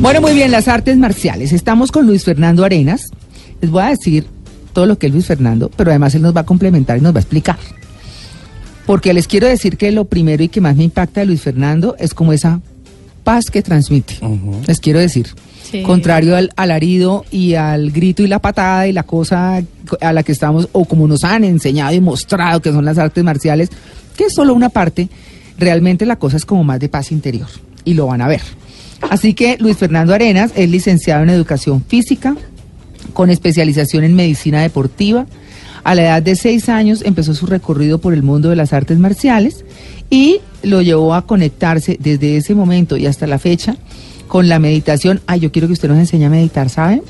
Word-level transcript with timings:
Bueno, 0.00 0.20
muy 0.20 0.32
bien, 0.32 0.52
las 0.52 0.68
artes 0.68 0.96
marciales. 0.96 1.52
Estamos 1.52 1.90
con 1.90 2.06
Luis 2.06 2.24
Fernando 2.24 2.64
Arenas. 2.64 3.10
Les 3.60 3.70
voy 3.70 3.82
a 3.82 3.88
decir 3.88 4.26
todo 4.72 4.86
lo 4.86 4.96
que 4.96 5.08
es 5.08 5.12
Luis 5.12 5.26
Fernando, 5.26 5.70
pero 5.76 5.90
además 5.90 6.14
él 6.14 6.22
nos 6.22 6.36
va 6.36 6.42
a 6.42 6.46
complementar 6.46 6.98
y 6.98 7.00
nos 7.00 7.12
va 7.12 7.18
a 7.18 7.20
explicar. 7.20 7.58
Porque 8.86 9.12
les 9.12 9.26
quiero 9.26 9.48
decir 9.48 9.76
que 9.76 9.90
lo 9.90 10.04
primero 10.04 10.42
y 10.44 10.48
que 10.48 10.60
más 10.60 10.76
me 10.76 10.84
impacta 10.84 11.20
de 11.20 11.26
Luis 11.26 11.42
Fernando 11.42 11.96
es 11.98 12.14
como 12.14 12.32
esa 12.32 12.60
paz 13.24 13.50
que 13.50 13.60
transmite. 13.60 14.18
Les 14.66 14.78
quiero 14.78 15.00
decir. 15.00 15.28
Sí. 15.68 15.82
Contrario 15.82 16.36
al 16.36 16.50
alarido 16.56 17.26
y 17.30 17.54
al 17.54 17.90
grito 17.90 18.22
y 18.22 18.28
la 18.28 18.38
patada 18.38 18.86
y 18.86 18.92
la 18.92 19.02
cosa 19.02 19.62
a 20.00 20.12
la 20.12 20.22
que 20.22 20.32
estamos, 20.32 20.68
o 20.72 20.84
como 20.84 21.06
nos 21.08 21.24
han 21.24 21.44
enseñado 21.44 21.92
y 21.92 22.00
mostrado 22.00 22.62
que 22.62 22.72
son 22.72 22.84
las 22.84 22.96
artes 22.98 23.22
marciales, 23.24 23.68
que 24.16 24.24
es 24.26 24.34
solo 24.34 24.54
una 24.54 24.70
parte, 24.70 25.08
realmente 25.58 26.06
la 26.06 26.16
cosa 26.16 26.38
es 26.38 26.46
como 26.46 26.62
más 26.64 26.78
de 26.78 26.88
paz 26.88 27.10
interior. 27.10 27.48
Y 27.84 27.94
lo 27.94 28.06
van 28.06 28.22
a 28.22 28.28
ver. 28.28 28.40
Así 29.10 29.34
que 29.34 29.56
Luis 29.58 29.76
Fernando 29.76 30.12
Arenas 30.14 30.52
es 30.56 30.68
licenciado 30.70 31.22
en 31.22 31.30
educación 31.30 31.82
física, 31.86 32.36
con 33.12 33.30
especialización 33.30 34.04
en 34.04 34.14
medicina 34.14 34.60
deportiva. 34.62 35.26
A 35.84 35.94
la 35.94 36.02
edad 36.02 36.22
de 36.22 36.36
seis 36.36 36.68
años 36.68 37.02
empezó 37.04 37.34
su 37.34 37.46
recorrido 37.46 37.98
por 37.98 38.12
el 38.12 38.22
mundo 38.22 38.50
de 38.50 38.56
las 38.56 38.72
artes 38.72 38.98
marciales 38.98 39.64
y 40.10 40.40
lo 40.62 40.82
llevó 40.82 41.14
a 41.14 41.26
conectarse 41.26 41.96
desde 42.00 42.36
ese 42.36 42.54
momento 42.54 42.96
y 42.96 43.06
hasta 43.06 43.26
la 43.26 43.38
fecha 43.38 43.76
con 44.26 44.48
la 44.48 44.58
meditación. 44.58 45.20
Ay, 45.26 45.40
yo 45.40 45.52
quiero 45.52 45.68
que 45.68 45.72
usted 45.74 45.88
nos 45.88 45.98
enseñe 45.98 46.24
a 46.26 46.30
meditar, 46.30 46.68
¿sabe? 46.68 47.02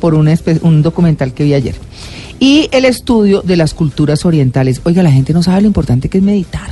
Por 0.00 0.14
un, 0.14 0.26
espe- 0.26 0.60
un 0.62 0.82
documental 0.82 1.32
que 1.34 1.44
vi 1.44 1.54
ayer. 1.54 1.74
Y 2.40 2.68
el 2.72 2.84
estudio 2.84 3.42
de 3.42 3.56
las 3.56 3.74
culturas 3.74 4.24
orientales. 4.24 4.80
Oiga, 4.84 5.02
la 5.04 5.12
gente 5.12 5.32
no 5.32 5.42
sabe 5.42 5.60
lo 5.60 5.66
importante 5.68 6.08
que 6.08 6.18
es 6.18 6.24
meditar. 6.24 6.70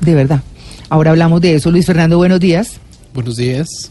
De 0.00 0.14
verdad. 0.14 0.42
Ahora 0.88 1.10
hablamos 1.10 1.40
de 1.40 1.54
eso. 1.54 1.70
Luis 1.70 1.86
Fernando, 1.86 2.16
buenos 2.16 2.40
días. 2.40 2.80
Buenos 3.14 3.36
días. 3.36 3.90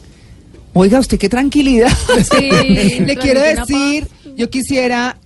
Oiga, 0.73 0.99
usted 0.99 1.17
qué 1.17 1.29
tranquilidad. 1.29 1.91
Sí, 2.31 2.99
Le 3.05 3.17
quiero 3.17 3.41
decir, 3.41 4.07
yo 4.37 4.49
quisiera 4.49 5.17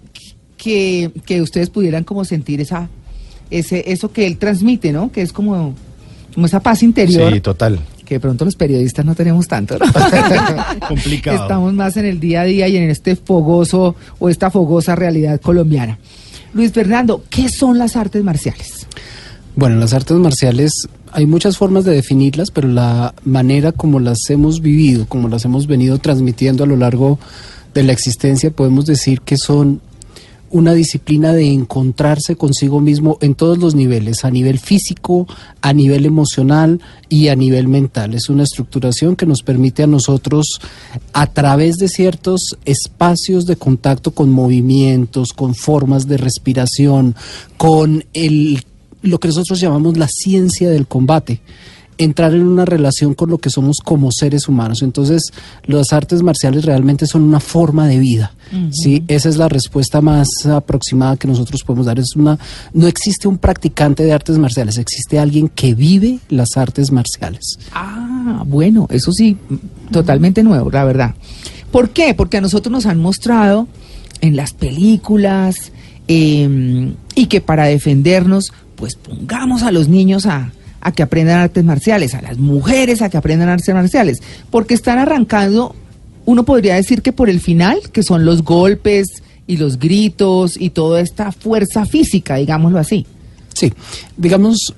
que, 0.57 1.11
que 1.25 1.41
ustedes 1.41 1.69
pudieran 1.69 2.03
como 2.03 2.25
sentir 2.25 2.61
esa, 2.61 2.89
ese, 3.51 3.91
eso 3.91 4.11
que 4.11 4.25
él 4.25 4.37
transmite, 4.37 4.91
¿no? 4.91 5.11
Que 5.11 5.21
es 5.21 5.33
como, 5.33 5.75
como 6.33 6.45
esa 6.45 6.61
paz 6.61 6.83
interior. 6.83 7.33
Sí, 7.33 7.41
total. 7.41 7.79
Que 8.05 8.15
de 8.15 8.19
pronto 8.19 8.45
los 8.45 8.55
periodistas 8.55 9.05
no 9.05 9.15
tenemos 9.15 9.47
tanto, 9.47 9.77
¿no? 9.77 9.85
Complicado. 10.87 11.41
Estamos 11.41 11.73
más 11.73 11.97
en 11.97 12.05
el 12.05 12.19
día 12.19 12.41
a 12.41 12.45
día 12.45 12.67
y 12.67 12.77
en 12.77 12.89
este 12.89 13.15
fogoso 13.15 13.95
o 14.19 14.29
esta 14.29 14.49
fogosa 14.49 14.95
realidad 14.95 15.39
colombiana. 15.39 15.99
Luis 16.53 16.71
Fernando, 16.71 17.23
¿qué 17.29 17.49
son 17.49 17.77
las 17.77 17.95
artes 17.95 18.23
marciales? 18.23 18.87
Bueno, 19.55 19.75
las 19.75 19.93
artes 19.93 20.17
marciales 20.17 20.87
hay 21.13 21.25
muchas 21.25 21.57
formas 21.57 21.85
de 21.85 21.93
definirlas, 21.93 22.51
pero 22.51 22.67
la 22.67 23.13
manera 23.23 23.71
como 23.71 23.99
las 23.99 24.29
hemos 24.29 24.61
vivido, 24.61 25.05
como 25.07 25.29
las 25.29 25.45
hemos 25.45 25.67
venido 25.67 25.99
transmitiendo 25.99 26.63
a 26.63 26.67
lo 26.67 26.75
largo 26.75 27.19
de 27.73 27.83
la 27.83 27.93
existencia, 27.93 28.51
podemos 28.51 28.85
decir 28.85 29.21
que 29.21 29.37
son 29.37 29.81
una 30.53 30.73
disciplina 30.73 31.33
de 31.33 31.51
encontrarse 31.51 32.35
consigo 32.35 32.79
mismo 32.79 33.17
en 33.21 33.33
todos 33.33 33.57
los 33.57 33.73
niveles, 33.73 34.23
a 34.23 34.29
nivel 34.29 34.59
físico, 34.59 35.27
a 35.61 35.73
nivel 35.73 36.05
emocional 36.05 36.79
y 37.09 37.29
a 37.29 37.35
nivel 37.35 37.67
mental. 37.67 38.13
Es 38.13 38.29
una 38.29 38.43
estructuración 38.43 39.15
que 39.15 39.25
nos 39.25 39.41
permite 39.41 39.81
a 39.81 39.87
nosotros, 39.87 40.61
a 41.11 41.25
través 41.25 41.77
de 41.77 41.87
ciertos 41.87 42.55
espacios 42.65 43.47
de 43.47 43.55
contacto 43.55 44.11
con 44.11 44.29
movimientos, 44.29 45.33
con 45.33 45.55
formas 45.55 46.07
de 46.07 46.17
respiración, 46.17 47.15
con 47.57 48.05
el, 48.13 48.63
lo 49.03 49.19
que 49.19 49.27
nosotros 49.27 49.59
llamamos 49.59 49.97
la 49.97 50.07
ciencia 50.07 50.69
del 50.69 50.87
combate, 50.87 51.41
entrar 51.97 52.33
en 52.33 52.47
una 52.47 52.65
relación 52.65 53.13
con 53.13 53.29
lo 53.29 53.37
que 53.37 53.49
somos 53.49 53.77
como 53.83 54.11
seres 54.11 54.47
humanos. 54.47 54.81
Entonces, 54.81 55.31
las 55.65 55.93
artes 55.93 56.23
marciales 56.23 56.65
realmente 56.65 57.05
son 57.05 57.21
una 57.21 57.39
forma 57.39 57.87
de 57.87 57.99
vida. 57.99 58.33
¿sí? 58.71 59.03
Esa 59.07 59.29
es 59.29 59.37
la 59.37 59.49
respuesta 59.49 60.01
más 60.01 60.27
aproximada 60.45 61.17
que 61.17 61.27
nosotros 61.27 61.63
podemos 61.63 61.85
dar. 61.85 61.99
Es 61.99 62.15
una, 62.15 62.39
no 62.73 62.87
existe 62.87 63.27
un 63.27 63.37
practicante 63.37 64.03
de 64.03 64.13
artes 64.13 64.37
marciales, 64.37 64.77
existe 64.77 65.19
alguien 65.19 65.49
que 65.49 65.75
vive 65.75 66.19
las 66.29 66.57
artes 66.57 66.91
marciales. 66.91 67.59
Ah, 67.73 68.43
bueno, 68.45 68.87
eso 68.89 69.11
sí, 69.11 69.37
totalmente 69.91 70.43
nuevo, 70.43 70.71
la 70.71 70.85
verdad. 70.85 71.15
¿Por 71.71 71.89
qué? 71.89 72.13
Porque 72.13 72.37
a 72.37 72.41
nosotros 72.41 72.71
nos 72.71 72.85
han 72.85 72.99
mostrado 72.99 73.67
en 74.21 74.35
las 74.35 74.53
películas 74.53 75.72
eh, 76.07 76.93
y 77.15 77.25
que 77.27 77.41
para 77.41 77.65
defendernos, 77.65 78.51
pues 78.75 78.95
pongamos 78.95 79.63
a 79.63 79.71
los 79.71 79.87
niños 79.87 80.25
a, 80.25 80.51
a 80.81 80.91
que 80.91 81.01
aprendan 81.01 81.39
artes 81.39 81.63
marciales, 81.63 82.13
a 82.13 82.21
las 82.21 82.37
mujeres 82.37 83.01
a 83.01 83.09
que 83.09 83.17
aprendan 83.17 83.49
artes 83.49 83.73
marciales, 83.73 84.21
porque 84.51 84.73
están 84.73 84.99
arrancando, 84.99 85.75
uno 86.25 86.43
podría 86.43 86.75
decir 86.75 87.01
que 87.01 87.13
por 87.13 87.29
el 87.29 87.39
final, 87.39 87.79
que 87.91 88.03
son 88.03 88.25
los 88.25 88.43
golpes 88.43 89.07
y 89.47 89.57
los 89.57 89.79
gritos 89.79 90.59
y 90.59 90.71
toda 90.71 91.01
esta 91.01 91.31
fuerza 91.31 91.85
física, 91.85 92.35
digámoslo 92.35 92.79
así. 92.79 93.05
Sí, 93.53 93.71
digamos, 94.17 94.73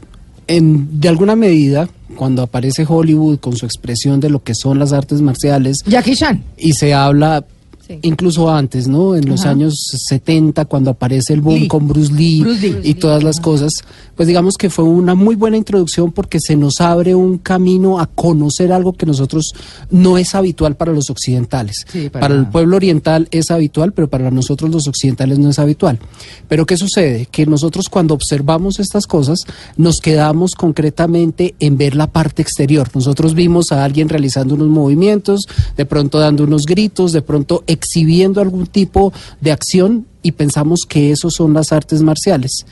en, 0.47 0.99
de 0.99 1.09
alguna 1.09 1.35
medida, 1.35 1.89
cuando 2.15 2.43
aparece 2.43 2.85
Hollywood 2.87 3.39
con 3.39 3.55
su 3.55 3.65
expresión 3.65 4.19
de 4.19 4.29
lo 4.29 4.43
que 4.43 4.53
son 4.53 4.77
las 4.77 4.93
artes 4.93 5.21
marciales, 5.21 5.77
Jackie 5.87 6.15
Chan. 6.15 6.43
y 6.57 6.73
se 6.73 6.93
habla 6.93 7.45
Sí. 7.87 7.99
incluso 8.01 8.49
antes, 8.49 8.87
¿no? 8.87 9.15
En 9.15 9.27
los 9.29 9.41
Ajá. 9.41 9.51
años 9.51 9.75
70, 10.07 10.65
cuando 10.65 10.91
aparece 10.91 11.33
el 11.33 11.41
boom 11.41 11.59
Lee. 11.61 11.67
con 11.67 11.87
Bruce 11.87 12.11
Lee, 12.13 12.41
Bruce 12.41 12.61
Lee. 12.69 12.79
y 12.83 12.93
todas 12.95 13.23
las 13.23 13.39
cosas, 13.39 13.71
pues 14.15 14.27
digamos 14.27 14.55
que 14.57 14.69
fue 14.69 14.85
una 14.85 15.13
muy 15.13 15.35
buena 15.35 15.57
introducción 15.57 16.11
porque 16.11 16.39
se 16.39 16.55
nos 16.55 16.81
abre 16.81 17.13
un 17.15 17.37
camino 17.37 17.99
a 17.99 18.07
conocer 18.07 18.71
algo 18.71 18.93
que 18.93 19.05
nosotros 19.05 19.53
no 19.91 20.17
es 20.17 20.33
habitual 20.35 20.75
para 20.75 20.93
los 20.93 21.09
occidentales. 21.09 21.85
Sí, 21.91 22.09
para 22.09 22.25
para 22.27 22.39
el 22.39 22.47
pueblo 22.47 22.75
oriental 22.77 23.27
es 23.31 23.51
habitual, 23.51 23.93
pero 23.93 24.09
para 24.09 24.31
nosotros 24.31 24.71
los 24.71 24.87
occidentales 24.87 25.37
no 25.37 25.49
es 25.51 25.59
habitual. 25.59 25.99
Pero 26.47 26.65
¿qué 26.65 26.77
sucede? 26.77 27.27
Que 27.29 27.45
nosotros 27.45 27.87
cuando 27.89 28.13
observamos 28.15 28.79
estas 28.79 29.05
cosas 29.05 29.41
nos 29.77 30.01
quedamos 30.01 30.55
concretamente 30.55 31.53
en 31.59 31.77
ver 31.77 31.95
la 31.95 32.07
parte 32.07 32.41
exterior. 32.41 32.89
Nosotros 32.95 33.35
vimos 33.35 33.71
a 33.71 33.83
alguien 33.83 34.09
realizando 34.09 34.55
unos 34.55 34.69
movimientos, 34.69 35.41
de 35.77 35.85
pronto 35.85 36.19
dando 36.19 36.43
unos 36.45 36.65
gritos, 36.65 37.11
de 37.11 37.21
pronto 37.21 37.63
exhibiendo 37.75 38.41
algún 38.41 38.65
tipo 38.65 39.13
de 39.41 39.51
acción 39.51 40.07
y 40.21 40.31
pensamos 40.31 40.81
que 40.89 41.11
eso 41.11 41.29
son 41.29 41.53
las 41.53 41.71
artes 41.71 42.01
marciales. 42.01 42.65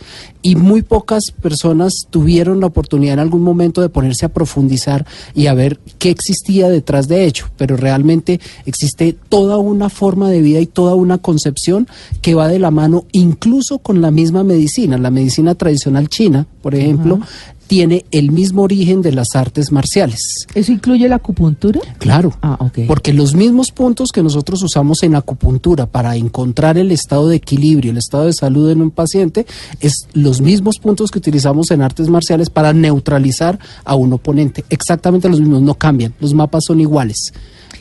Y 0.44 0.56
muy 0.56 0.84
pocas 0.84 1.32
personas 1.42 1.94
tuvieron 2.12 2.60
la 2.60 2.68
oportunidad 2.68 3.14
en 3.14 3.20
algún 3.20 3.42
momento 3.42 3.82
de 3.82 3.90
ponerse 3.90 4.28
a 4.28 4.30
profundizar 4.30 5.08
y 5.34 5.48
a 5.48 5.56
ver 5.56 5.80
qué 5.98 6.12
existía 6.12 6.70
detrás 6.70 7.08
de 7.08 7.26
ello. 7.26 7.46
Pero 7.58 7.78
realmente 7.78 8.40
existe 8.66 9.18
toda 9.30 9.58
una 9.58 9.90
forma 9.90 10.30
de 10.30 10.42
vida 10.42 10.60
y 10.60 10.68
toda 10.68 10.94
una 10.94 11.18
concepción 11.18 11.88
que 12.22 12.36
va 12.36 12.48
de 12.48 12.60
la 12.60 12.70
mano 12.70 13.06
incluso 13.12 13.80
con 13.80 14.02
la 14.02 14.12
misma 14.12 14.44
medicina. 14.44 14.98
La 14.98 15.10
medicina 15.10 15.56
tradicional 15.56 16.10
china, 16.10 16.46
por 16.62 16.76
ejemplo, 16.76 17.20
tiene 17.68 18.06
el 18.12 18.32
mismo 18.32 18.64
origen 18.64 19.02
de 19.02 19.12
las 19.12 19.30
artes 19.36 19.72
marciales. 19.72 20.20
¿Eso 20.54 20.72
incluye 20.72 21.08
la 21.08 21.16
acupuntura? 21.16 21.80
Claro. 21.98 22.34
Ah. 22.42 22.58
Porque 22.88 23.14
los 23.14 23.34
mismos 23.36 23.72
puntos 23.72 24.12
que 24.12 24.22
nosotros 24.22 24.62
usamos 24.62 25.02
en 25.04 25.16
acupuntura 25.16 25.86
para 25.86 26.16
encontrar 26.16 26.78
el 26.78 26.92
estado 26.92 27.28
de 27.30 27.38
equilibrio, 27.38 27.92
el 27.92 27.98
estado 27.98 28.26
de 28.26 28.34
salud 28.34 28.70
en 28.70 28.82
un 28.82 28.92
paciente, 28.92 29.46
es 29.80 30.08
los 30.34 30.42
mismos 30.42 30.80
puntos 30.80 31.12
que 31.12 31.20
utilizamos 31.20 31.70
en 31.70 31.84
artes 31.84 32.10
marciales 32.10 32.50
para 32.50 32.74
neutralizar 32.74 33.60
a 33.86 33.94
un 33.94 34.14
oponente. 34.14 34.66
Exactamente 34.72 35.30
los 35.30 35.40
mismos, 35.40 35.62
no 35.62 35.76
cambian. 35.76 36.12
Los 36.20 36.34
mapas 36.34 36.64
son 36.66 36.80
iguales. 36.80 37.32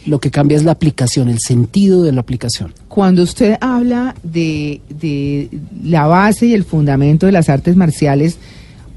Lo 0.05 0.21
que 0.21 0.31
cambia 0.31 0.59
es 0.59 0.63
la 0.63 0.73
aplicación, 0.73 1.31
el 1.31 1.39
sentido 1.39 2.03
de 2.03 2.13
la 2.13 2.21
aplicación. 2.21 2.75
Cuando 2.89 3.23
usted 3.23 3.57
habla 3.63 4.15
de, 4.23 4.83
de 4.91 5.49
la 5.83 6.07
base 6.07 6.45
y 6.45 6.53
el 6.53 6.65
fundamento 6.65 7.25
de 7.25 7.33
las 7.33 7.49
artes 7.49 7.75
marciales, 7.75 8.37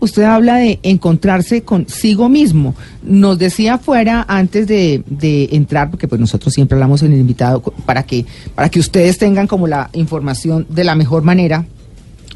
usted 0.02 0.24
habla 0.24 0.58
de 0.58 0.80
encontrarse 0.84 1.62
consigo 1.62 2.28
mismo. 2.28 2.76
Nos 3.04 3.40
decía 3.40 3.76
afuera 3.76 4.26
antes 4.28 4.68
de, 4.68 5.02
de 5.08 5.48
entrar, 5.54 5.90
porque 5.92 6.10
pues 6.10 6.20
nosotros 6.20 6.54
siempre 6.54 6.76
hablamos 6.76 7.04
en 7.04 7.14
el 7.14 7.20
invitado 7.22 7.62
para 7.62 8.04
que, 8.04 8.26
para 8.54 8.68
que 8.68 8.82
ustedes 8.82 9.18
tengan 9.18 9.48
como 9.48 9.66
la 9.66 9.90
información 9.94 10.68
de 10.68 10.84
la 10.84 10.96
mejor 10.96 11.24
manera. 11.24 11.66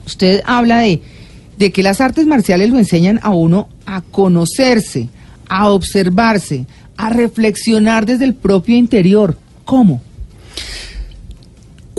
Usted 0.09 0.41
habla 0.43 0.79
de, 0.79 1.01
de 1.59 1.71
que 1.71 1.83
las 1.83 2.01
artes 2.01 2.25
marciales 2.25 2.71
lo 2.71 2.79
enseñan 2.79 3.19
a 3.21 3.29
uno 3.29 3.69
a 3.85 4.01
conocerse, 4.01 5.07
a 5.47 5.69
observarse, 5.69 6.65
a 6.97 7.11
reflexionar 7.11 8.07
desde 8.07 8.25
el 8.25 8.33
propio 8.33 8.75
interior. 8.75 9.37
¿Cómo? 9.65 10.01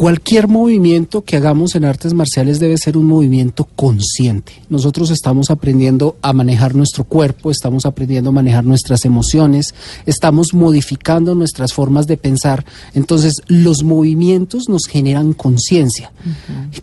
Cualquier 0.00 0.48
movimiento 0.48 1.24
que 1.24 1.36
hagamos 1.36 1.74
en 1.74 1.84
artes 1.84 2.14
marciales 2.14 2.58
debe 2.58 2.78
ser 2.78 2.96
un 2.96 3.04
movimiento 3.04 3.68
consciente. 3.76 4.54
Nosotros 4.70 5.10
estamos 5.10 5.50
aprendiendo 5.50 6.16
a 6.22 6.32
manejar 6.32 6.74
nuestro 6.74 7.04
cuerpo, 7.04 7.50
estamos 7.50 7.84
aprendiendo 7.84 8.30
a 8.30 8.32
manejar 8.32 8.64
nuestras 8.64 9.04
emociones, 9.04 9.74
estamos 10.06 10.54
modificando 10.54 11.34
nuestras 11.34 11.74
formas 11.74 12.06
de 12.06 12.16
pensar. 12.16 12.64
Entonces, 12.94 13.42
los 13.46 13.82
movimientos 13.84 14.70
nos 14.70 14.86
generan 14.86 15.34
conciencia. 15.34 16.12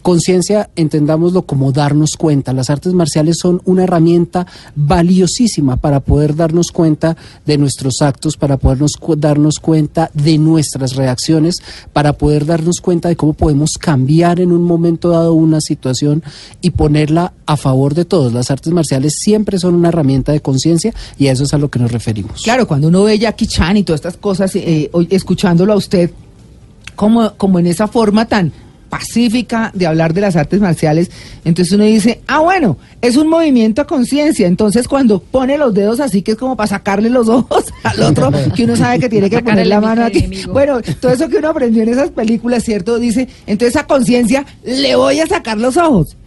Conciencia, 0.03 0.69
entendámoslo 0.75 1.41
como 1.41 1.71
darnos 1.71 2.17
cuenta. 2.19 2.53
Las 2.53 2.69
artes 2.69 2.93
marciales 2.93 3.37
son 3.41 3.63
una 3.65 3.85
herramienta 3.85 4.45
valiosísima 4.75 5.77
para 5.77 6.01
poder 6.01 6.35
darnos 6.35 6.71
cuenta 6.71 7.17
de 7.47 7.57
nuestros 7.57 8.03
actos, 8.03 8.37
para 8.37 8.57
podernos 8.57 8.91
cu- 8.91 9.15
darnos 9.15 9.57
cuenta 9.57 10.11
de 10.13 10.37
nuestras 10.37 10.95
reacciones, 10.95 11.63
para 11.93 12.13
poder 12.13 12.45
darnos 12.45 12.79
cuenta 12.79 13.06
de 13.07 13.15
cómo 13.15 13.33
podemos 13.33 13.71
cambiar 13.79 14.39
en 14.39 14.51
un 14.51 14.63
momento 14.63 15.09
dado 15.09 15.33
una 15.33 15.61
situación 15.61 16.23
y 16.61 16.71
ponerla 16.71 17.33
a 17.45 17.57
favor 17.57 17.93
de 17.93 18.05
todos. 18.05 18.33
Las 18.33 18.51
artes 18.51 18.73
marciales 18.73 19.15
siempre 19.19 19.59
son 19.59 19.75
una 19.75 19.89
herramienta 19.89 20.31
de 20.31 20.41
conciencia 20.41 20.93
y 21.17 21.27
a 21.27 21.31
eso 21.31 21.43
es 21.43 21.53
a 21.53 21.57
lo 21.57 21.69
que 21.69 21.79
nos 21.79 21.91
referimos. 21.91 22.41
Claro, 22.43 22.67
cuando 22.67 22.87
uno 22.87 23.03
ve 23.03 23.19
Jackie 23.19 23.47
Chan 23.47 23.77
y 23.77 23.83
todas 23.83 23.99
estas 23.99 24.17
cosas, 24.17 24.55
eh, 24.55 24.89
escuchándolo 25.09 25.73
a 25.73 25.77
usted, 25.77 26.11
como, 26.95 27.33
como 27.35 27.59
en 27.59 27.67
esa 27.67 27.87
forma 27.87 28.27
tan 28.27 28.51
pacífica 28.89 29.71
de 29.73 29.87
hablar 29.87 30.13
de 30.13 30.21
las 30.21 30.35
artes 30.35 30.59
marciales, 30.59 31.11
entonces 31.45 31.73
uno 31.73 31.83
dice, 31.83 32.21
ah, 32.27 32.39
bueno, 32.39 32.77
es 33.01 33.15
un 33.15 33.29
movimiento 33.29 33.81
a 33.81 33.87
conciencia, 33.87 34.47
entonces 34.47 34.87
cuando 34.87 35.19
pone 35.19 35.57
los 35.57 35.73
dedos 35.73 35.99
así, 35.99 36.21
que 36.21 36.31
es 36.31 36.37
como 36.37 36.55
para 36.55 36.67
sacarle 36.67 37.09
los 37.09 37.29
ojos 37.29 37.65
al 37.83 38.01
otro, 38.01 38.31
que 38.55 38.63
uno 38.63 38.75
sabe 38.75 38.99
que 38.99 39.09
tiene 39.09 39.29
que 39.29 39.41
poner 39.41 39.67
la 39.67 39.81
mano 39.81 40.03
aquí. 40.03 40.19
enemigo. 40.19 40.53
Bueno, 40.53 40.81
todo 40.99 41.11
eso 41.11 41.29
que 41.29 41.37
uno 41.37 41.49
aprendió 41.49 41.83
en 41.83 41.89
esas 41.89 42.09
películas, 42.09 42.63
¿cierto? 42.63 42.99
Dice, 42.99 43.27
entonces 43.45 43.75
a 43.75 43.87
conciencia 43.87 44.45
le 44.63 44.95
voy 44.95 45.19
a 45.19 45.27
sacar 45.27 45.57
los 45.57 45.77
ojos. 45.77 46.17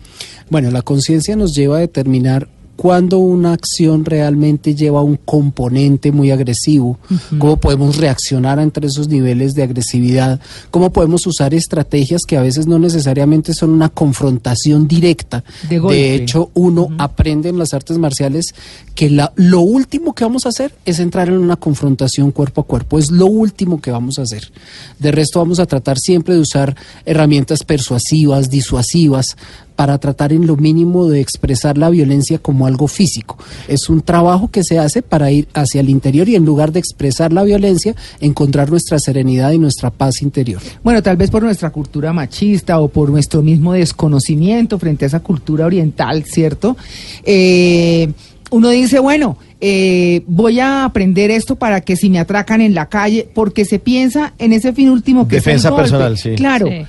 Bueno, 0.48 0.70
la 0.70 0.82
conciencia 0.82 1.36
nos 1.36 1.54
lleva 1.54 1.76
a 1.76 1.80
determinar 1.80 2.48
cuándo 2.80 3.18
una 3.18 3.52
acción 3.52 4.06
realmente 4.06 4.74
lleva 4.74 5.02
un 5.02 5.16
componente 5.16 6.12
muy 6.12 6.30
agresivo, 6.30 6.98
cómo 7.38 7.58
podemos 7.58 7.98
reaccionar 7.98 8.58
entre 8.58 8.86
esos 8.86 9.06
niveles 9.06 9.54
de 9.54 9.64
agresividad, 9.64 10.40
cómo 10.70 10.90
podemos 10.90 11.26
usar 11.26 11.52
estrategias 11.52 12.22
que 12.26 12.38
a 12.38 12.42
veces 12.42 12.66
no 12.66 12.78
necesariamente 12.78 13.52
son 13.52 13.68
una 13.68 13.90
confrontación 13.90 14.88
directa. 14.88 15.44
De 15.90 16.14
hecho, 16.14 16.50
uno 16.54 16.88
aprende 16.96 17.50
en 17.50 17.58
las 17.58 17.74
artes 17.74 17.98
marciales 17.98 18.54
que 18.94 19.10
la- 19.10 19.34
lo 19.36 19.60
último 19.60 20.14
que 20.14 20.24
vamos 20.24 20.46
a 20.46 20.48
hacer 20.48 20.72
es 20.86 21.00
entrar 21.00 21.28
en 21.28 21.36
una 21.36 21.56
confrontación 21.56 22.30
cuerpo 22.30 22.62
a 22.62 22.64
cuerpo, 22.64 22.98
es 22.98 23.10
lo 23.10 23.26
último 23.26 23.82
que 23.82 23.90
vamos 23.90 24.18
a 24.18 24.22
hacer. 24.22 24.50
De 24.98 25.12
resto 25.12 25.38
vamos 25.38 25.58
a 25.60 25.66
tratar 25.66 25.98
siempre 25.98 26.32
de 26.34 26.40
usar 26.40 26.74
herramientas 27.04 27.62
persuasivas, 27.62 28.48
disuasivas, 28.48 29.36
para 29.80 29.96
tratar 29.96 30.30
en 30.34 30.46
lo 30.46 30.58
mínimo 30.58 31.08
de 31.08 31.22
expresar 31.22 31.78
la 31.78 31.88
violencia 31.88 32.38
como 32.38 32.66
algo 32.66 32.86
físico. 32.86 33.38
Es 33.66 33.88
un 33.88 34.02
trabajo 34.02 34.50
que 34.50 34.62
se 34.62 34.78
hace 34.78 35.00
para 35.00 35.30
ir 35.30 35.48
hacia 35.54 35.80
el 35.80 35.88
interior 35.88 36.28
y 36.28 36.34
en 36.34 36.44
lugar 36.44 36.70
de 36.70 36.80
expresar 36.80 37.32
la 37.32 37.44
violencia, 37.44 37.94
encontrar 38.20 38.68
nuestra 38.68 38.98
serenidad 38.98 39.52
y 39.52 39.58
nuestra 39.58 39.90
paz 39.90 40.20
interior. 40.20 40.60
Bueno, 40.84 41.02
tal 41.02 41.16
vez 41.16 41.30
por 41.30 41.42
nuestra 41.42 41.70
cultura 41.70 42.12
machista 42.12 42.78
o 42.78 42.88
por 42.88 43.08
nuestro 43.08 43.40
mismo 43.40 43.72
desconocimiento 43.72 44.78
frente 44.78 45.06
a 45.06 45.08
esa 45.08 45.20
cultura 45.20 45.64
oriental, 45.64 46.24
¿cierto? 46.24 46.76
Eh, 47.24 48.12
uno 48.50 48.68
dice, 48.68 48.98
bueno, 48.98 49.38
eh, 49.62 50.24
voy 50.26 50.60
a 50.60 50.84
aprender 50.84 51.30
esto 51.30 51.56
para 51.56 51.80
que 51.80 51.96
si 51.96 52.10
me 52.10 52.18
atracan 52.18 52.60
en 52.60 52.74
la 52.74 52.90
calle, 52.90 53.26
porque 53.32 53.64
se 53.64 53.78
piensa 53.78 54.34
en 54.38 54.52
ese 54.52 54.74
fin 54.74 54.90
último 54.90 55.26
que 55.26 55.38
es 55.38 55.46
el 55.46 55.52
Defensa 55.52 55.70
golpe. 55.70 55.82
personal, 55.84 56.18
sí. 56.18 56.34
Claro. 56.34 56.66
Sí. 56.68 56.84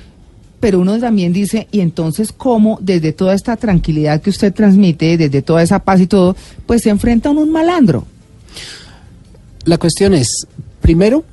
Pero 0.62 0.80
uno 0.80 0.98
también 1.00 1.34
dice, 1.34 1.68
y 1.72 1.82
entonces 1.82 2.32
cómo 2.32 2.78
desde 2.82 3.12
toda 3.12 3.34
esta 3.34 3.58
tranquilidad 3.58 4.22
que 4.22 4.30
usted 4.30 4.54
transmite, 4.54 5.18
desde 5.18 5.42
toda 5.42 5.62
esa 5.62 5.80
paz 5.80 6.00
y 6.00 6.08
todo, 6.08 6.38
pues 6.66 6.84
se 6.84 6.90
enfrenta 6.90 7.28
a 7.28 7.32
un 7.34 7.52
malandro. 7.52 8.06
La 9.66 9.78
cuestión 9.78 10.14
es, 10.14 10.48
primero, 10.80 11.26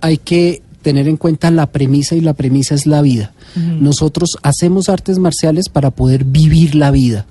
hay 0.00 0.18
que 0.18 0.60
tener 0.82 1.08
en 1.08 1.16
cuenta 1.16 1.50
la 1.50 1.66
premisa 1.66 2.14
y 2.14 2.20
la 2.20 2.34
premisa 2.34 2.74
es 2.74 2.86
la 2.86 3.02
vida. 3.02 3.32
Nosotros 3.56 4.36
hacemos 4.42 4.88
artes 4.88 5.18
marciales 5.18 5.68
para 5.68 5.90
poder 5.90 6.24
vivir 6.24 6.74
la 6.74 6.90
vida. 6.90 7.26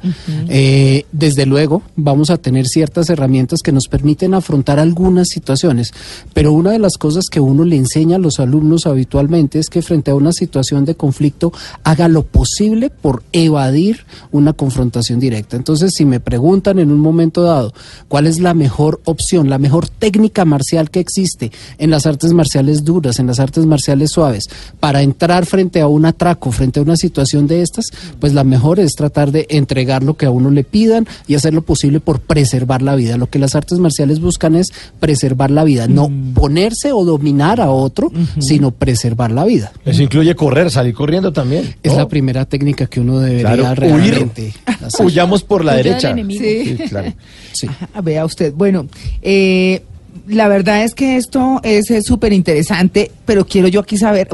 Eh, 0.49 1.05
desde 1.11 1.45
luego, 1.45 1.83
vamos 1.95 2.29
a 2.29 2.37
tener 2.37 2.67
ciertas 2.67 3.09
herramientas 3.09 3.61
que 3.61 3.71
nos 3.71 3.87
permiten 3.87 4.33
afrontar 4.33 4.79
algunas 4.79 5.29
situaciones, 5.29 5.93
pero 6.33 6.51
una 6.53 6.71
de 6.71 6.79
las 6.79 6.97
cosas 6.97 7.25
que 7.31 7.39
uno 7.39 7.63
le 7.65 7.77
enseña 7.77 8.17
a 8.17 8.19
los 8.19 8.39
alumnos 8.39 8.87
habitualmente 8.87 9.59
es 9.59 9.69
que 9.69 9.81
frente 9.81 10.11
a 10.11 10.15
una 10.15 10.31
situación 10.31 10.85
de 10.85 10.95
conflicto 10.95 11.53
haga 11.83 12.07
lo 12.07 12.23
posible 12.23 12.89
por 12.89 13.23
evadir 13.31 14.05
una 14.31 14.53
confrontación 14.53 15.19
directa. 15.19 15.55
Entonces, 15.55 15.93
si 15.95 16.05
me 16.05 16.19
preguntan 16.19 16.79
en 16.79 16.91
un 16.91 16.99
momento 16.99 17.43
dado 17.43 17.73
cuál 18.07 18.27
es 18.27 18.39
la 18.39 18.53
mejor 18.53 19.01
opción, 19.05 19.49
la 19.49 19.59
mejor 19.59 19.87
técnica 19.87 20.45
marcial 20.45 20.89
que 20.89 20.99
existe 20.99 21.51
en 21.77 21.89
las 21.89 22.05
artes 22.05 22.33
marciales 22.33 22.83
duras, 22.83 23.19
en 23.19 23.27
las 23.27 23.36
artes 23.39 23.65
marciales 23.65 24.11
suaves, 24.11 24.45
para 24.79 25.01
entrar 25.01 25.45
frente 25.45 25.81
a 25.81 25.87
un 25.87 26.05
atraco, 26.05 26.51
frente 26.51 26.79
a 26.79 26.83
una 26.83 26.95
situación 26.97 27.47
de 27.47 27.61
estas, 27.61 27.85
pues 28.19 28.33
la 28.33 28.43
mejor 28.43 28.79
es 28.79 28.93
tratar 28.93 29.31
de 29.31 29.47
entregar 29.49 30.03
lo 30.03 30.15
que 30.15 30.25
a 30.25 30.31
uno 30.31 30.49
le 30.51 30.63
pidan 30.63 31.07
y 31.27 31.35
hacer 31.35 31.53
lo 31.53 31.61
posible 31.61 31.99
por 31.99 32.19
preservar 32.19 32.81
la 32.81 32.95
vida. 32.95 33.17
Lo 33.17 33.29
que 33.29 33.39
las 33.39 33.55
artes 33.55 33.79
marciales 33.79 34.19
buscan 34.19 34.55
es 34.55 34.67
preservar 34.99 35.51
la 35.51 35.63
vida, 35.63 35.87
no 35.87 36.11
ponerse 36.33 36.91
o 36.91 37.03
dominar 37.05 37.61
a 37.61 37.69
otro, 37.69 38.11
sino 38.39 38.71
preservar 38.71 39.31
la 39.31 39.45
vida. 39.45 39.71
Eso 39.85 40.03
incluye 40.03 40.35
correr, 40.35 40.69
salir 40.71 40.93
corriendo 40.93 41.31
también. 41.33 41.75
Es 41.83 41.93
¿no? 41.93 41.99
la 41.99 42.07
primera 42.07 42.45
técnica 42.45 42.87
que 42.87 42.99
uno 42.99 43.19
debería 43.19 43.53
Claro, 43.57 43.75
realmente 43.75 44.41
huir. 44.43 44.53
hacer. 44.85 45.05
Huyamos 45.05 45.43
por 45.43 45.63
la 45.63 45.75
derecha. 45.75 46.13
Sí. 46.15 46.37
Sí, 46.37 46.77
claro. 46.89 47.13
Sí. 47.53 47.67
Vea 48.03 48.25
usted, 48.25 48.53
bueno, 48.53 48.87
eh, 49.21 49.81
la 50.27 50.47
verdad 50.47 50.83
es 50.83 50.93
que 50.93 51.17
esto 51.17 51.59
es 51.63 51.87
súper 52.05 52.33
interesante, 52.33 53.11
pero 53.25 53.45
quiero 53.45 53.67
yo 53.67 53.79
aquí 53.79 53.97
saber, 53.97 54.27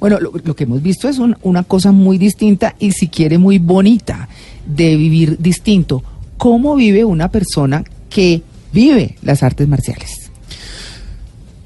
bueno, 0.00 0.18
lo, 0.20 0.32
lo 0.42 0.56
que 0.56 0.64
hemos 0.64 0.82
visto 0.82 1.08
es 1.08 1.18
un- 1.18 1.36
una 1.42 1.62
cosa 1.64 1.92
muy 1.92 2.18
distinta 2.18 2.74
y 2.78 2.92
si 2.92 3.08
quiere 3.08 3.38
muy 3.38 3.58
bonita 3.58 4.28
de 4.66 4.96
vivir 4.96 5.36
distinto. 5.38 6.02
¿Cómo 6.38 6.74
vive 6.76 7.04
una 7.04 7.28
persona 7.30 7.84
que 8.10 8.42
vive 8.72 9.16
las 9.22 9.42
artes 9.42 9.68
marciales? 9.68 10.20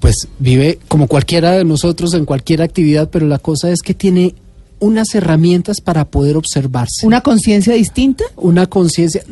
pues 0.01 0.29
vive 0.39 0.79
como 0.87 1.09
cualquiera 1.09 1.53
de 1.53 1.65
nosotros 1.65 2.15
en 2.15 2.25
cualquier 2.25 2.63
actividad, 2.63 3.11
pero 3.11 3.27
la 3.27 3.39
cosa 3.41 3.71
es 3.73 3.83
que 3.83 3.95
tiene 3.95 4.35
unas 4.79 5.13
herramientas 5.17 5.81
para 5.81 6.05
poder 6.05 6.37
observarse. 6.37 7.05
¿Una 7.05 7.21
conciencia 7.21 7.75
distinta? 7.75 8.23
una 8.37 8.67
conciencia, 8.69 9.23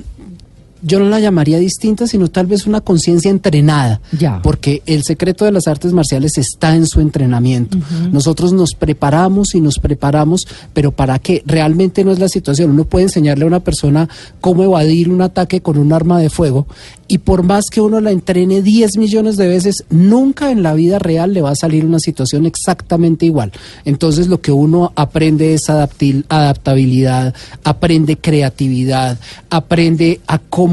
yo 0.82 0.98
no 0.98 1.08
la 1.08 1.20
llamaría 1.20 1.58
distinta, 1.58 2.06
sino 2.06 2.28
tal 2.28 2.46
vez 2.46 2.66
una 2.66 2.80
conciencia 2.80 3.30
entrenada. 3.30 4.00
Ya. 4.18 4.40
Porque 4.42 4.82
el 4.86 5.02
secreto 5.02 5.44
de 5.44 5.52
las 5.52 5.66
artes 5.66 5.92
marciales 5.92 6.38
está 6.38 6.74
en 6.74 6.86
su 6.86 7.00
entrenamiento. 7.00 7.78
Nosotros 8.12 8.52
nos 8.52 8.74
preparamos 8.74 9.54
y 9.54 9.60
nos 9.60 9.78
preparamos, 9.78 10.46
pero 10.72 10.92
¿para 10.92 11.18
qué? 11.18 11.42
Realmente 11.46 12.04
no 12.04 12.12
es 12.12 12.18
la 12.18 12.28
situación. 12.28 12.70
Uno 12.70 12.84
puede 12.84 13.04
enseñarle 13.04 13.44
a 13.44 13.48
una 13.48 13.60
persona 13.60 14.08
cómo 14.40 14.62
evadir 14.64 15.08
un 15.10 15.22
ataque 15.22 15.60
con 15.60 15.78
un 15.78 15.92
arma 15.92 16.20
de 16.20 16.30
fuego 16.30 16.66
y 17.08 17.18
por 17.18 17.44
más 17.44 17.66
que 17.70 17.80
uno 17.80 18.00
la 18.00 18.10
entrene 18.10 18.62
10 18.62 18.96
millones 18.98 19.36
de 19.36 19.46
veces, 19.46 19.84
nunca 19.90 20.50
en 20.50 20.64
la 20.64 20.74
vida 20.74 20.98
real 20.98 21.32
le 21.32 21.40
va 21.40 21.50
a 21.50 21.54
salir 21.54 21.84
una 21.84 22.00
situación 22.00 22.46
exactamente 22.46 23.26
igual. 23.26 23.52
Entonces 23.84 24.26
lo 24.26 24.40
que 24.40 24.50
uno 24.50 24.92
aprende 24.96 25.54
es 25.54 25.68
adaptil- 25.68 26.24
adaptabilidad, 26.28 27.32
aprende 27.62 28.16
creatividad, 28.16 29.18
aprende 29.50 30.20
a 30.26 30.38
cómo 30.40 30.65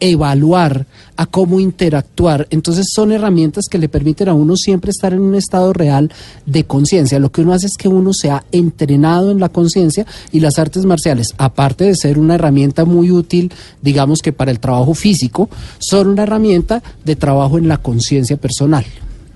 evaluar, 0.00 0.86
a 1.16 1.26
cómo 1.26 1.60
interactuar. 1.60 2.46
Entonces 2.50 2.86
son 2.94 3.12
herramientas 3.12 3.66
que 3.70 3.78
le 3.78 3.88
permiten 3.88 4.28
a 4.28 4.34
uno 4.34 4.56
siempre 4.56 4.90
estar 4.90 5.12
en 5.12 5.20
un 5.20 5.34
estado 5.34 5.72
real 5.72 6.10
de 6.46 6.64
conciencia. 6.64 7.18
Lo 7.18 7.32
que 7.32 7.42
uno 7.42 7.52
hace 7.52 7.66
es 7.66 7.76
que 7.76 7.88
uno 7.88 8.12
se 8.12 8.30
ha 8.30 8.44
entrenado 8.52 9.30
en 9.30 9.40
la 9.40 9.48
conciencia 9.48 10.06
y 10.32 10.40
las 10.40 10.58
artes 10.58 10.84
marciales, 10.84 11.34
aparte 11.38 11.84
de 11.84 11.96
ser 11.96 12.18
una 12.18 12.36
herramienta 12.36 12.84
muy 12.84 13.10
útil, 13.10 13.52
digamos 13.82 14.22
que 14.22 14.32
para 14.32 14.50
el 14.50 14.60
trabajo 14.60 14.94
físico, 14.94 15.48
son 15.78 16.08
una 16.08 16.22
herramienta 16.22 16.82
de 17.04 17.16
trabajo 17.16 17.58
en 17.58 17.68
la 17.68 17.78
conciencia 17.78 18.36
personal. 18.36 18.84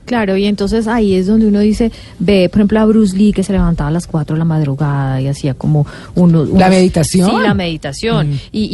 Claro, 0.04 0.36
y 0.36 0.46
entonces 0.46 0.88
ahí 0.88 1.14
es 1.14 1.26
donde 1.28 1.46
uno 1.46 1.60
dice, 1.60 1.92
ve, 2.18 2.48
por 2.50 2.58
ejemplo, 2.60 2.80
a 2.80 2.84
Bruce 2.86 3.16
Lee 3.16 3.32
que 3.32 3.42
se 3.44 3.52
levantaba 3.52 3.88
a 3.88 3.92
las 3.92 4.06
4 4.06 4.34
de 4.34 4.38
la 4.38 4.44
madrugada 4.44 5.20
y 5.20 5.28
hacía 5.28 5.54
como 5.54 5.86
uno, 6.16 6.44
¿La 6.44 6.68
meditación? 6.68 7.30
Sí, 7.30 7.36
la 7.42 7.54
meditación. 7.54 8.38
Y, 8.50 8.64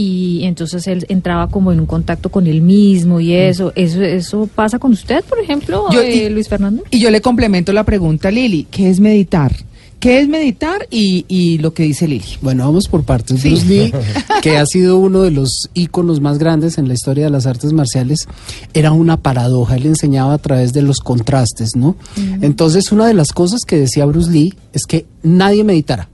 y 0.41 0.45
entonces 0.45 0.87
él 0.87 1.05
entraba 1.09 1.49
como 1.49 1.71
en 1.73 1.81
un 1.81 1.87
contacto 1.87 2.31
con 2.31 2.47
él 2.47 2.63
mismo 2.63 3.21
y 3.21 3.33
eso. 3.35 3.73
¿Eso 3.77 4.03
eso 4.03 4.49
pasa 4.55 4.79
con 4.79 4.93
usted, 4.93 5.23
por 5.25 5.39
ejemplo, 5.39 5.85
Yo- 5.93 6.01
eh, 6.03 6.27
y- 6.27 6.29
Luis 6.31 6.49
Fernando? 6.49 6.83
Y 6.91 6.99
yo 6.99 7.11
le 7.11 7.21
complemento 7.21 7.73
la 7.73 7.85
pregunta, 7.85 8.31
Lili, 8.31 8.67
¿qué 8.71 8.89
es 8.89 8.99
meditar? 9.01 9.53
¿Qué 10.01 10.21
es 10.21 10.29
meditar 10.29 10.87
y, 10.91 11.25
y 11.27 11.59
lo 11.59 11.75
que 11.75 11.83
dice 11.83 12.07
Lili? 12.07 12.25
Bueno, 12.41 12.65
vamos 12.65 12.87
por 12.87 13.03
partes. 13.03 13.43
Bruce 13.43 13.67
Lee, 13.67 13.93
que 14.43 14.57
ha 14.57 14.65
sido 14.65 14.97
uno 14.97 15.23
de 15.23 15.33
los 15.33 15.71
íconos 15.75 16.21
más 16.21 16.39
grandes 16.39 16.79
en 16.79 16.87
la 16.87 16.95
historia 16.95 17.25
de 17.25 17.31
las 17.31 17.47
artes 17.47 17.73
marciales, 17.73 18.29
era 18.75 18.93
una 18.93 19.17
paradoja. 19.17 19.75
Él 19.75 19.87
enseñaba 19.87 20.35
a 20.35 20.39
través 20.39 20.73
de 20.73 20.83
los 20.83 21.01
contrastes, 21.01 21.75
¿no? 21.75 21.97
Entonces, 22.41 22.93
una 22.93 23.09
de 23.09 23.15
las 23.15 23.33
cosas 23.33 23.63
que 23.67 23.77
decía 23.77 24.07
Bruce 24.07 24.31
Lee 24.31 24.55
es 24.73 24.85
que 24.87 25.07
nadie 25.23 25.65
meditara. 25.65 26.09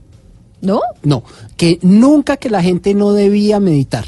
¿No? 0.61 0.81
No, 1.03 1.23
que 1.57 1.77
nunca 1.83 2.37
que 2.37 2.49
la 2.49 2.63
gente 2.63 2.95
no 2.95 3.13
debía 3.13 3.59
meditar. 3.59 4.05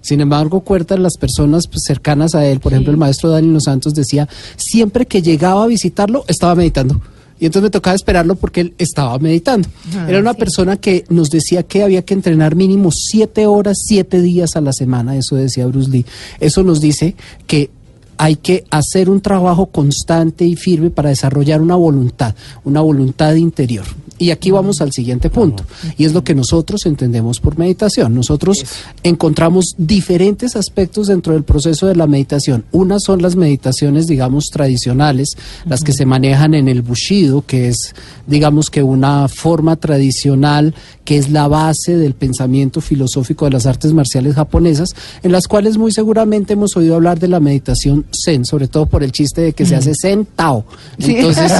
Sin 0.00 0.20
embargo, 0.20 0.60
cuentan 0.60 1.04
las 1.04 1.16
personas 1.16 1.68
pues, 1.68 1.84
cercanas 1.86 2.34
a 2.34 2.44
él, 2.44 2.58
por 2.58 2.72
ejemplo, 2.72 2.90
el 2.90 2.98
maestro 2.98 3.30
Daniel 3.30 3.54
Los 3.54 3.64
Santos 3.64 3.94
decía, 3.94 4.28
siempre 4.56 5.06
que 5.06 5.22
llegaba 5.22 5.62
a 5.62 5.66
visitarlo, 5.68 6.24
estaba 6.26 6.56
meditando. 6.56 7.00
Y 7.44 7.46
entonces 7.46 7.64
me 7.64 7.70
tocaba 7.70 7.94
esperarlo 7.94 8.36
porque 8.36 8.62
él 8.62 8.74
estaba 8.78 9.18
meditando. 9.18 9.68
Era 10.08 10.18
una 10.18 10.32
persona 10.32 10.78
que 10.78 11.04
nos 11.10 11.28
decía 11.28 11.62
que 11.62 11.82
había 11.82 12.00
que 12.00 12.14
entrenar 12.14 12.56
mínimo 12.56 12.90
siete 12.90 13.46
horas, 13.46 13.76
siete 13.84 14.22
días 14.22 14.56
a 14.56 14.62
la 14.62 14.72
semana, 14.72 15.14
eso 15.14 15.36
decía 15.36 15.66
Bruce 15.66 15.90
Lee. 15.90 16.06
Eso 16.40 16.62
nos 16.62 16.80
dice 16.80 17.16
que 17.46 17.68
hay 18.16 18.36
que 18.36 18.64
hacer 18.70 19.10
un 19.10 19.20
trabajo 19.20 19.66
constante 19.66 20.46
y 20.46 20.56
firme 20.56 20.88
para 20.88 21.10
desarrollar 21.10 21.60
una 21.60 21.76
voluntad, 21.76 22.34
una 22.64 22.80
voluntad 22.80 23.34
interior. 23.34 23.84
Y 24.18 24.30
aquí 24.30 24.50
vamos 24.50 24.80
al 24.80 24.92
siguiente 24.92 25.28
punto, 25.30 25.64
y 25.96 26.04
es 26.04 26.12
lo 26.12 26.22
que 26.22 26.34
nosotros 26.34 26.86
entendemos 26.86 27.40
por 27.40 27.58
meditación. 27.58 28.14
Nosotros 28.14 28.64
encontramos 29.02 29.74
diferentes 29.76 30.56
aspectos 30.56 31.08
dentro 31.08 31.32
del 31.32 31.42
proceso 31.42 31.86
de 31.86 31.96
la 31.96 32.06
meditación. 32.06 32.64
Unas 32.70 33.02
son 33.02 33.22
las 33.22 33.36
meditaciones, 33.36 34.06
digamos, 34.06 34.50
tradicionales, 34.50 35.36
las 35.64 35.82
que 35.82 35.92
se 35.92 36.06
manejan 36.06 36.54
en 36.54 36.68
el 36.68 36.82
Bushido, 36.82 37.44
que 37.46 37.68
es, 37.68 37.94
digamos, 38.26 38.70
que 38.70 38.82
una 38.82 39.28
forma 39.28 39.76
tradicional 39.76 40.74
que 41.04 41.18
es 41.18 41.30
la 41.30 41.48
base 41.48 41.96
del 41.96 42.14
pensamiento 42.14 42.80
filosófico 42.80 43.44
de 43.44 43.50
las 43.50 43.66
artes 43.66 43.92
marciales 43.92 44.34
japonesas, 44.34 44.94
en 45.22 45.32
las 45.32 45.46
cuales 45.46 45.76
muy 45.76 45.92
seguramente 45.92 46.54
hemos 46.54 46.76
oído 46.76 46.94
hablar 46.94 47.18
de 47.18 47.28
la 47.28 47.40
meditación 47.40 48.06
zen, 48.24 48.44
sobre 48.44 48.68
todo 48.68 48.86
por 48.86 49.02
el 49.02 49.12
chiste 49.12 49.42
de 49.42 49.52
que 49.52 49.66
se 49.66 49.76
hace 49.76 49.92
zen 49.94 50.26
tao. 50.34 50.64
Entonces, 50.98 51.52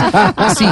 sí. 0.59 0.65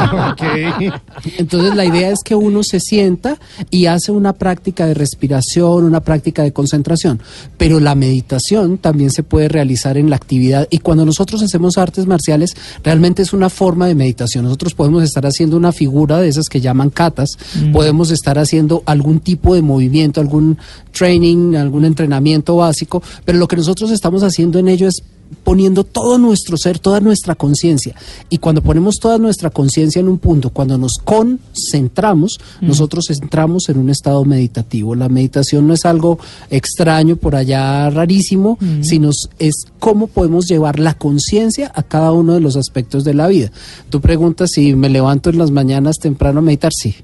Entonces 1.36 1.74
la 1.76 1.81
idea 1.84 2.10
es 2.10 2.20
que 2.24 2.34
uno 2.34 2.62
se 2.62 2.80
sienta 2.80 3.38
y 3.70 3.86
hace 3.86 4.12
una 4.12 4.32
práctica 4.32 4.86
de 4.86 4.94
respiración, 4.94 5.84
una 5.84 6.00
práctica 6.00 6.42
de 6.42 6.52
concentración, 6.52 7.20
pero 7.56 7.80
la 7.80 7.94
meditación 7.94 8.78
también 8.78 9.10
se 9.10 9.22
puede 9.22 9.48
realizar 9.48 9.96
en 9.96 10.10
la 10.10 10.16
actividad. 10.16 10.66
Y 10.70 10.78
cuando 10.78 11.04
nosotros 11.04 11.42
hacemos 11.42 11.78
artes 11.78 12.06
marciales 12.06 12.56
realmente 12.82 13.22
es 13.22 13.32
una 13.32 13.50
forma 13.50 13.86
de 13.86 13.94
meditación. 13.94 14.44
Nosotros 14.44 14.74
podemos 14.74 15.02
estar 15.02 15.26
haciendo 15.26 15.56
una 15.56 15.72
figura 15.72 16.20
de 16.20 16.28
esas 16.28 16.48
que 16.48 16.60
llaman 16.60 16.90
katas, 16.90 17.38
podemos 17.72 18.10
estar 18.10 18.38
haciendo 18.38 18.82
algún 18.86 19.20
tipo 19.20 19.54
de 19.54 19.62
movimiento, 19.62 20.20
algún 20.20 20.58
training, 20.92 21.54
algún 21.56 21.84
entrenamiento 21.84 22.56
básico, 22.56 23.02
pero 23.24 23.38
lo 23.38 23.48
que 23.48 23.56
nosotros 23.56 23.90
estamos 23.90 24.22
haciendo 24.22 24.58
en 24.58 24.68
ello 24.68 24.88
es 24.88 25.02
poniendo 25.44 25.84
todo 25.84 26.18
nuestro 26.18 26.56
ser, 26.56 26.78
toda 26.78 27.00
nuestra 27.00 27.34
conciencia. 27.34 27.94
Y 28.28 28.38
cuando 28.38 28.62
ponemos 28.62 28.96
toda 28.98 29.18
nuestra 29.18 29.50
conciencia 29.50 30.00
en 30.00 30.08
un 30.08 30.18
punto, 30.18 30.50
cuando 30.50 30.78
nos 30.78 30.98
concentramos, 31.04 32.38
nosotros 32.60 33.10
entramos 33.10 33.68
en 33.68 33.78
un 33.78 33.90
estado 33.90 34.24
meditativo. 34.24 34.94
La 34.94 35.08
meditación 35.08 35.66
no 35.66 35.74
es 35.74 35.84
algo 35.84 36.18
extraño 36.50 37.16
por 37.16 37.36
allá 37.36 37.90
rarísimo, 37.90 38.58
sino 38.82 39.10
es 39.38 39.54
cómo 39.78 40.06
podemos 40.06 40.46
llevar 40.46 40.78
la 40.78 40.94
conciencia 40.94 41.70
a 41.74 41.82
cada 41.82 42.12
uno 42.12 42.34
de 42.34 42.40
los 42.40 42.56
aspectos 42.56 43.04
de 43.04 43.14
la 43.14 43.28
vida. 43.28 43.50
Tú 43.90 44.00
preguntas 44.00 44.50
si 44.52 44.74
me 44.74 44.88
levanto 44.88 45.30
en 45.30 45.38
las 45.38 45.50
mañanas 45.50 45.96
temprano 45.98 46.38
a 46.40 46.42
meditar, 46.42 46.72
sí. 46.74 46.94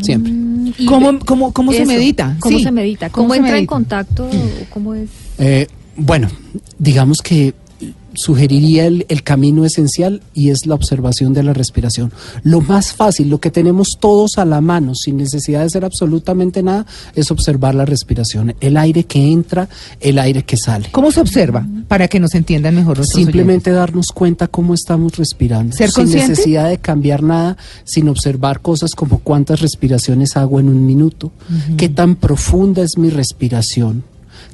Siempre. 0.00 0.32
Y 0.78 0.86
¿Cómo, 0.86 1.18
cómo, 1.20 1.52
cómo 1.52 1.72
se 1.72 1.84
medita? 1.84 2.36
¿Cómo 2.40 2.56
Sí. 2.56 2.64
se 2.64 2.70
medita? 2.70 3.10
¿Cómo 3.10 3.28
¿Cómo, 3.28 3.34
se 3.34 3.40
entra 3.40 3.58
en 3.58 3.66
contacto? 3.66 4.28
¿Cómo 4.72 4.94
es? 4.94 5.10
Eh, 5.38 5.66
bueno, 5.98 6.28
digamos 6.78 7.20
que 7.20 7.54
sugeriría 8.14 8.86
el, 8.86 9.06
el 9.08 9.22
camino 9.22 9.64
esencial 9.64 10.22
y 10.34 10.50
es 10.50 10.66
la 10.66 10.74
observación 10.74 11.34
de 11.34 11.42
la 11.42 11.52
respiración. 11.52 12.12
Lo 12.42 12.60
más 12.60 12.92
fácil, 12.92 13.28
lo 13.28 13.38
que 13.38 13.50
tenemos 13.50 13.96
todos 14.00 14.38
a 14.38 14.44
la 14.44 14.60
mano, 14.60 14.94
sin 14.94 15.16
necesidad 15.16 15.60
de 15.60 15.66
hacer 15.66 15.84
absolutamente 15.84 16.62
nada, 16.62 16.86
es 17.14 17.30
observar 17.30 17.74
la 17.74 17.84
respiración. 17.84 18.54
El 18.60 18.76
aire 18.76 19.04
que 19.04 19.30
entra, 19.30 19.68
el 20.00 20.18
aire 20.18 20.42
que 20.42 20.56
sale. 20.56 20.88
¿Cómo 20.90 21.12
se 21.12 21.20
observa? 21.20 21.66
Para 21.86 22.08
que 22.08 22.18
nos 22.18 22.34
entiendan 22.34 22.74
mejor 22.74 23.04
Simplemente 23.06 23.70
darnos 23.70 24.08
cuenta 24.08 24.48
cómo 24.48 24.74
estamos 24.74 25.16
respirando. 25.16 25.76
¿Ser 25.76 25.90
sin 25.90 26.04
consciente? 26.04 26.30
necesidad 26.30 26.68
de 26.68 26.78
cambiar 26.78 27.22
nada, 27.22 27.56
sin 27.84 28.08
observar 28.08 28.60
cosas 28.60 28.94
como 28.94 29.18
cuántas 29.18 29.60
respiraciones 29.60 30.36
hago 30.36 30.58
en 30.58 30.68
un 30.68 30.84
minuto, 30.84 31.30
qué 31.76 31.88
tan 31.88 32.16
profunda 32.16 32.82
es 32.82 32.98
mi 32.98 33.10
respiración. 33.10 34.02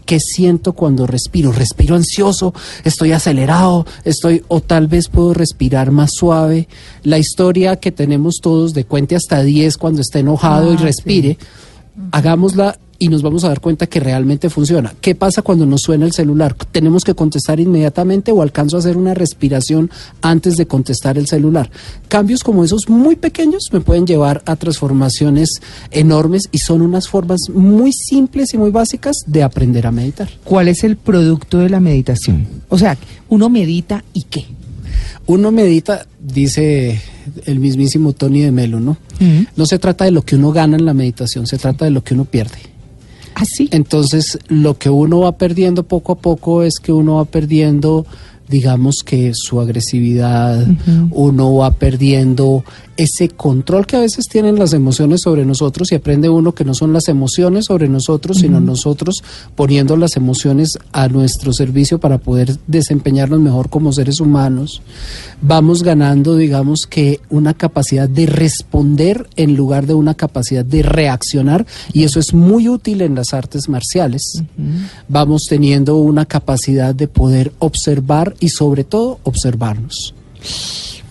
¿Qué 0.04 0.20
siento 0.20 0.74
cuando 0.74 1.06
respiro? 1.06 1.52
¿Respiro 1.52 1.96
ansioso? 1.96 2.52
¿Estoy 2.84 3.12
acelerado? 3.12 3.86
¿Estoy 4.04 4.42
o 4.48 4.60
tal 4.60 4.86
vez 4.86 5.08
puedo 5.08 5.34
respirar 5.34 5.90
más 5.90 6.10
suave? 6.14 6.68
La 7.02 7.18
historia 7.18 7.76
que 7.76 7.92
tenemos 7.92 8.36
todos 8.42 8.74
de 8.74 8.84
cuente 8.84 9.16
hasta 9.16 9.42
10 9.42 9.78
cuando 9.78 10.00
esté 10.00 10.20
enojado 10.20 10.72
y 10.72 10.76
Ah, 10.76 10.80
respire, 10.80 11.38
hagámosla 12.12 12.78
y 12.98 13.08
nos 13.08 13.22
vamos 13.22 13.44
a 13.44 13.48
dar 13.48 13.60
cuenta 13.60 13.86
que 13.86 14.00
realmente 14.00 14.50
funciona. 14.50 14.94
¿Qué 15.00 15.14
pasa 15.14 15.42
cuando 15.42 15.66
nos 15.66 15.82
suena 15.82 16.06
el 16.06 16.12
celular? 16.12 16.54
¿Tenemos 16.72 17.04
que 17.04 17.14
contestar 17.14 17.60
inmediatamente 17.60 18.32
o 18.32 18.42
alcanzo 18.42 18.76
a 18.76 18.80
hacer 18.80 18.96
una 18.96 19.14
respiración 19.14 19.90
antes 20.22 20.56
de 20.56 20.66
contestar 20.66 21.18
el 21.18 21.26
celular? 21.26 21.70
Cambios 22.08 22.42
como 22.42 22.64
esos 22.64 22.88
muy 22.88 23.16
pequeños 23.16 23.64
me 23.72 23.80
pueden 23.80 24.06
llevar 24.06 24.42
a 24.46 24.56
transformaciones 24.56 25.60
enormes 25.90 26.48
y 26.52 26.58
son 26.58 26.82
unas 26.82 27.08
formas 27.08 27.48
muy 27.52 27.92
simples 27.92 28.54
y 28.54 28.58
muy 28.58 28.70
básicas 28.70 29.16
de 29.26 29.42
aprender 29.42 29.86
a 29.86 29.92
meditar. 29.92 30.28
¿Cuál 30.44 30.68
es 30.68 30.84
el 30.84 30.96
producto 30.96 31.58
de 31.58 31.70
la 31.70 31.80
meditación? 31.80 32.46
O 32.68 32.78
sea, 32.78 32.96
uno 33.28 33.48
medita 33.48 34.04
y 34.12 34.22
qué. 34.22 34.46
Uno 35.26 35.50
medita, 35.50 36.06
dice 36.20 37.00
el 37.46 37.58
mismísimo 37.58 38.12
Tony 38.12 38.42
de 38.42 38.52
Melo, 38.52 38.80
¿no? 38.80 38.96
No 39.56 39.66
se 39.66 39.78
trata 39.78 40.04
de 40.04 40.10
lo 40.10 40.22
que 40.22 40.36
uno 40.36 40.52
gana 40.52 40.76
en 40.76 40.84
la 40.84 40.94
meditación, 40.94 41.46
se 41.46 41.56
trata 41.56 41.84
de 41.86 41.90
lo 41.90 42.04
que 42.04 42.14
uno 42.14 42.24
pierde. 42.26 42.73
Así. 43.34 43.68
Entonces, 43.72 44.38
lo 44.48 44.78
que 44.78 44.90
uno 44.90 45.20
va 45.20 45.32
perdiendo 45.32 45.82
poco 45.82 46.12
a 46.12 46.16
poco 46.16 46.62
es 46.62 46.78
que 46.80 46.92
uno 46.92 47.16
va 47.16 47.24
perdiendo, 47.24 48.06
digamos 48.48 48.96
que 49.04 49.32
su 49.34 49.60
agresividad, 49.60 50.66
uno 51.10 51.54
va 51.54 51.70
perdiendo 51.72 52.64
ese 52.96 53.28
control 53.28 53.86
que 53.86 53.96
a 53.96 54.00
veces 54.00 54.26
tienen 54.30 54.58
las 54.58 54.72
emociones 54.72 55.22
sobre 55.22 55.44
nosotros 55.44 55.90
y 55.90 55.96
aprende 55.96 56.28
uno 56.28 56.52
que 56.52 56.64
no 56.64 56.74
son 56.74 56.92
las 56.92 57.08
emociones 57.08 57.64
sobre 57.66 57.88
nosotros, 57.88 58.38
sino 58.38 58.60
nosotros 58.60 59.22
poniendo 59.56 59.96
las 59.96 60.16
emociones 60.16 60.78
a 60.92 61.08
nuestro 61.08 61.52
servicio 61.52 61.98
para 61.98 62.18
poder 62.18 62.56
desempeñarnos 62.66 63.40
mejor 63.40 63.68
como 63.68 63.92
seres 63.92 64.20
humanos. 64.20 64.82
Vamos 65.40 65.82
ganando, 65.82 66.36
digamos 66.36 66.86
que, 66.88 67.20
una 67.30 67.54
capacidad 67.54 68.08
de 68.08 68.26
responder 68.26 69.28
en 69.36 69.56
lugar 69.56 69.86
de 69.86 69.94
una 69.94 70.14
capacidad 70.14 70.64
de 70.64 70.82
reaccionar 70.82 71.66
y 71.92 72.04
eso 72.04 72.20
es 72.20 72.32
muy 72.32 72.68
útil 72.68 73.02
en 73.02 73.14
las 73.14 73.34
artes 73.34 73.68
marciales. 73.68 74.42
Vamos 75.08 75.46
teniendo 75.48 75.96
una 75.96 76.26
capacidad 76.26 76.94
de 76.94 77.08
poder 77.08 77.52
observar 77.58 78.33
y 78.40 78.48
sobre 78.50 78.84
todo 78.84 79.18
observarnos. 79.24 80.14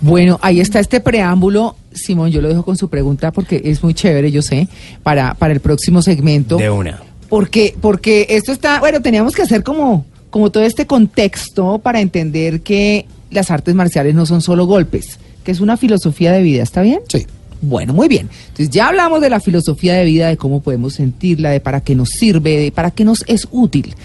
Bueno, 0.01 0.39
ahí 0.41 0.59
está 0.59 0.79
este 0.79 0.99
preámbulo. 0.99 1.75
Simón, 1.93 2.31
yo 2.31 2.41
lo 2.41 2.49
dejo 2.49 2.63
con 2.63 2.75
su 2.75 2.89
pregunta 2.89 3.31
porque 3.31 3.61
es 3.63 3.83
muy 3.83 3.93
chévere, 3.93 4.31
yo 4.31 4.41
sé, 4.41 4.67
para, 5.01 5.33
para 5.35 5.53
el 5.53 5.59
próximo 5.59 6.01
segmento. 6.01 6.57
De 6.57 6.69
una. 6.69 7.01
Porque, 7.29 7.75
porque 7.79 8.27
esto 8.29 8.51
está, 8.51 8.79
bueno, 8.79 9.01
teníamos 9.01 9.33
que 9.33 9.43
hacer 9.43 9.63
como, 9.63 10.05
como 10.29 10.51
todo 10.51 10.63
este 10.63 10.85
contexto 10.85 11.79
para 11.79 12.01
entender 12.01 12.61
que 12.61 13.05
las 13.31 13.49
artes 13.49 13.73
marciales 13.75 14.13
no 14.13 14.25
son 14.25 14.41
solo 14.41 14.65
golpes, 14.65 15.19
que 15.43 15.51
es 15.51 15.59
una 15.59 15.77
filosofía 15.77 16.31
de 16.31 16.43
vida, 16.43 16.63
¿está 16.63 16.81
bien? 16.81 16.99
Sí. 17.09 17.25
Bueno, 17.61 17.93
muy 17.93 18.09
bien. 18.09 18.29
Entonces 18.49 18.69
ya 18.69 18.89
hablamos 18.89 19.21
de 19.21 19.29
la 19.29 19.39
filosofía 19.39 19.93
de 19.93 20.03
vida, 20.03 20.27
de 20.27 20.35
cómo 20.35 20.61
podemos 20.61 20.95
sentirla, 20.95 21.49
de 21.49 21.61
para 21.61 21.79
qué 21.79 21.95
nos 21.95 22.09
sirve, 22.09 22.57
de 22.57 22.71
para 22.71 22.91
qué 22.91 23.05
nos 23.05 23.23
es 23.27 23.47
útil. 23.51 23.95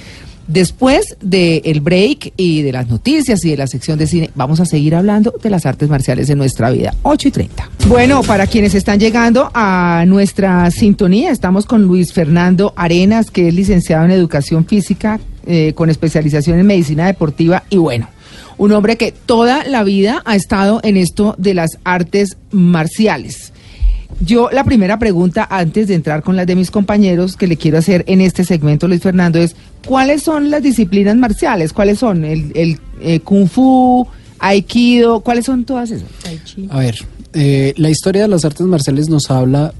Después 0.49 1.19
del 1.21 1.81
break 1.83 2.33
y 2.38 2.62
de 2.62 2.73
las 2.73 2.88
noticias 2.88 3.45
y 3.45 3.50
de 3.50 3.59
la 3.59 3.67
sección 3.67 3.99
de 3.99 4.07
cine, 4.07 4.31
vamos 4.35 4.61
a 4.61 4.64
seguir 4.64 4.95
hablando 4.95 5.35
de 5.43 5.50
las 5.50 5.67
artes 5.67 5.90
marciales 5.90 6.31
en 6.31 6.38
nuestra 6.38 6.71
vida. 6.71 6.95
8 7.02 7.28
y 7.28 7.31
30. 7.31 7.71
Bueno, 7.87 8.23
para 8.23 8.47
quienes 8.47 8.75
están 8.75 8.99
llegando 8.99 9.50
a 9.52 10.05
nuestra 10.07 10.71
sintonía, 10.71 11.31
estamos 11.33 11.67
con 11.67 11.83
Luis 11.83 12.14
Fernando 12.14 12.73
Arenas, 12.76 13.31
que 13.31 13.49
es 13.49 13.55
licenciado 13.55 14.07
en 14.07 14.11
Educación 14.11 14.64
Física 14.64 15.21
eh, 15.47 15.75
con 15.75 15.90
especialización 15.90 16.59
en 16.59 16.67
Medicina 16.67 17.07
Deportiva 17.07 17.64
y 17.69 17.76
bueno, 17.76 18.09
un 18.57 18.73
hombre 18.73 18.97
que 18.97 19.12
toda 19.12 19.64
la 19.64 19.85
vida 19.85 20.23
ha 20.25 20.35
estado 20.35 20.81
en 20.83 20.97
esto 20.97 21.35
de 21.37 21.52
las 21.52 21.78
artes 21.85 22.38
marciales. 22.52 23.52
Yo 24.21 24.50
la 24.50 24.64
primera 24.64 24.99
pregunta 24.99 25.47
antes 25.49 25.87
de 25.88 25.95
entrar 25.95 26.23
con 26.23 26.35
las 26.35 26.47
de 26.47 26.57
mis 26.57 26.71
compañeros 26.71 27.37
que 27.37 27.47
le 27.47 27.57
quiero 27.57 27.78
hacer 27.78 28.05
en 28.09 28.21
este 28.21 28.45
segmento, 28.45 28.88
Luis 28.88 29.00
Fernando, 29.00 29.38
es 29.38 29.55
¿cuáles 29.88 30.23
son 30.23 30.50
las 30.50 30.62
disciplinas 30.62 31.16
marciales? 31.16 31.73
¿Cuáles 31.73 31.99
son? 31.99 32.23
¿El, 32.25 32.52
el, 32.54 32.78
eh, 33.00 33.21
kung 33.21 33.49
fu, 33.49 34.07
Aikido, 34.38 35.21
¿cuáles 35.21 35.47
son 35.47 35.64
todas 35.64 35.90
esas? 35.90 36.09
A 36.68 36.78
ver, 36.80 36.97
eh, 37.33 37.73
la 37.78 37.88
historia 37.88 38.23
de 38.23 38.28
las 38.28 38.45
artes 38.45 38.66
marciales 38.66 39.09
nos 39.09 39.30
habla 39.30 39.73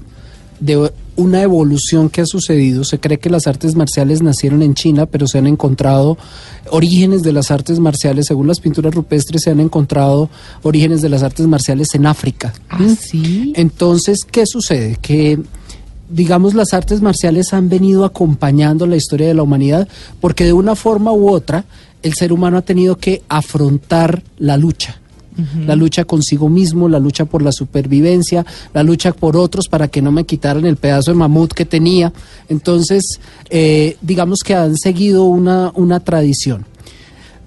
de 0.59 0.91
una 1.15 1.43
evolución 1.43 2.09
que 2.09 2.21
ha 2.21 2.25
sucedido. 2.25 2.83
Se 2.83 2.99
cree 2.99 3.19
que 3.19 3.29
las 3.29 3.45
artes 3.45 3.75
marciales 3.75 4.23
nacieron 4.23 4.63
en 4.63 4.73
China, 4.73 5.05
pero 5.05 5.27
se 5.27 5.37
han 5.37 5.45
encontrado 5.45 6.17
orígenes 6.71 7.21
de 7.21 7.31
las 7.31 7.51
artes 7.51 7.79
marciales, 7.79 8.25
según 8.25 8.47
las 8.47 8.59
pinturas 8.59 8.95
rupestres, 8.95 9.43
se 9.43 9.51
han 9.51 9.59
encontrado 9.59 10.29
orígenes 10.63 11.03
de 11.03 11.09
las 11.09 11.21
artes 11.21 11.45
marciales 11.45 11.93
en 11.93 12.07
África. 12.07 12.51
Ah, 12.67 12.79
sí. 12.99 13.53
Entonces, 13.55 14.25
¿qué 14.29 14.47
sucede? 14.47 14.97
Que 15.01 15.37
digamos 16.09 16.53
las 16.53 16.73
artes 16.73 17.01
marciales 17.01 17.53
han 17.53 17.69
venido 17.69 18.03
acompañando 18.03 18.87
la 18.87 18.95
historia 18.95 19.27
de 19.27 19.33
la 19.33 19.43
humanidad 19.43 19.87
porque 20.19 20.45
de 20.45 20.53
una 20.53 20.75
forma 20.75 21.13
u 21.13 21.29
otra 21.29 21.65
el 22.01 22.13
ser 22.13 22.33
humano 22.33 22.57
ha 22.57 22.61
tenido 22.61 22.97
que 22.97 23.21
afrontar 23.29 24.23
la 24.37 24.57
lucha. 24.57 24.99
La 25.65 25.77
lucha 25.77 26.03
consigo 26.03 26.49
mismo, 26.49 26.89
la 26.89 26.99
lucha 26.99 27.23
por 27.23 27.41
la 27.41 27.53
supervivencia, 27.53 28.45
la 28.73 28.83
lucha 28.83 29.13
por 29.13 29.37
otros 29.37 29.69
para 29.69 29.87
que 29.87 30.01
no 30.01 30.11
me 30.11 30.25
quitaran 30.25 30.65
el 30.65 30.75
pedazo 30.75 31.11
de 31.11 31.15
mamut 31.15 31.53
que 31.53 31.63
tenía. 31.63 32.11
Entonces, 32.49 33.21
eh, 33.49 33.95
digamos 34.01 34.39
que 34.43 34.53
han 34.53 34.75
seguido 34.75 35.23
una, 35.23 35.71
una 35.75 36.01
tradición. 36.01 36.65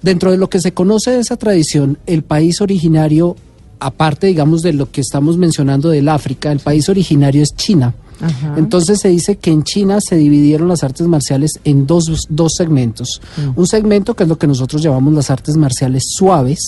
Dentro 0.01 0.31
de 0.31 0.37
lo 0.37 0.49
que 0.49 0.59
se 0.59 0.73
conoce 0.73 1.11
de 1.11 1.19
esa 1.19 1.37
tradición, 1.37 1.99
el 2.07 2.23
país 2.23 2.61
originario, 2.61 3.35
aparte, 3.79 4.25
digamos, 4.25 4.63
de 4.63 4.73
lo 4.73 4.89
que 4.89 5.01
estamos 5.01 5.37
mencionando 5.37 5.89
del 5.89 6.09
África, 6.09 6.51
el 6.51 6.61
país 6.61 6.89
originario 6.89 7.43
es 7.43 7.55
China. 7.55 7.93
Ajá. 8.21 8.55
Entonces 8.57 8.99
se 8.99 9.09
dice 9.09 9.35
que 9.35 9.51
en 9.51 9.63
China 9.63 9.99
se 10.01 10.15
dividieron 10.15 10.67
las 10.67 10.83
artes 10.83 11.07
marciales 11.07 11.59
en 11.63 11.87
dos, 11.87 12.27
dos 12.29 12.53
segmentos. 12.55 13.21
Un 13.55 13.67
segmento 13.67 14.15
que 14.15 14.23
es 14.23 14.29
lo 14.29 14.37
que 14.37 14.47
nosotros 14.47 14.81
llamamos 14.81 15.13
las 15.13 15.29
artes 15.29 15.57
marciales 15.57 16.03
suaves 16.15 16.59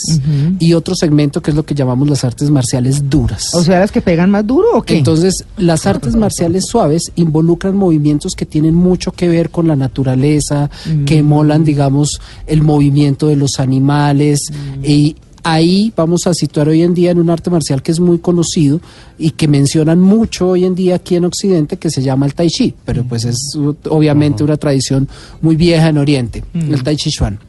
y 0.60 0.74
otro 0.74 0.96
segmento 0.96 1.42
que 1.42 1.52
es 1.52 1.56
lo 1.56 1.66
que 1.66 1.76
llamamos 1.76 2.10
las 2.10 2.24
artes 2.24 2.50
marciales 2.50 3.10
duras. 3.10 3.54
O 3.54 3.64
sea, 3.64 3.80
las 3.80 3.92
que 3.92 4.02
pegan 4.02 4.32
más 4.32 4.46
duro 4.46 4.70
o 4.76 4.82
qué? 4.82 4.98
Entonces, 4.98 5.46
las 5.58 5.86
artes 5.86 6.16
marciales 6.16 6.66
suaves 6.66 7.12
involucran 7.16 7.76
movimientos 7.76 8.34
que 8.34 8.46
tienen 8.46 8.76
mucho 8.76 9.12
que 9.12 9.28
ver 9.28 9.50
con 9.50 9.68
la 9.68 9.76
naturaleza, 9.76 10.70
que 11.06 11.20
emulan, 11.20 11.64
digamos, 11.64 12.22
el 12.48 12.62
movimiento 12.62 13.28
de 13.28 13.36
los 13.36 13.60
animales 13.60 14.40
y 14.84 15.16
ahí 15.46 15.94
vamos 15.96 16.26
a 16.26 16.34
situar 16.34 16.68
hoy 16.68 16.82
en 16.82 16.96
día 16.96 17.12
en 17.12 17.20
un 17.20 17.30
arte 17.30 17.52
marcial 17.52 17.84
que 17.84 17.92
es 17.92 18.00
muy 18.00 18.18
conocido 18.18 18.82
y 19.20 19.30
que 19.30 19.48
mencionan 19.48 20.02
mucho 20.02 20.50
hoy 20.50 20.66
en 20.66 20.74
día 20.74 20.96
aquí 20.96 21.16
en 21.16 21.24
Occidente 21.24 21.78
que 21.78 21.92
se 21.92 22.02
llama 22.02 22.26
el 22.26 22.34
Tai 22.34 22.50
Chi, 22.50 22.74
pero 22.84 23.04
pues 23.04 23.26
es 23.26 23.56
uh, 23.56 23.76
obviamente 23.90 24.44
una 24.44 24.58
tradición 24.58 25.08
muy 25.42 25.56
vieja 25.56 25.88
en 25.88 26.00
Oriente, 26.00 26.44
el 26.56 26.82
Tai 26.82 26.96
Chi 26.96 27.12
Chuan. 27.12 27.40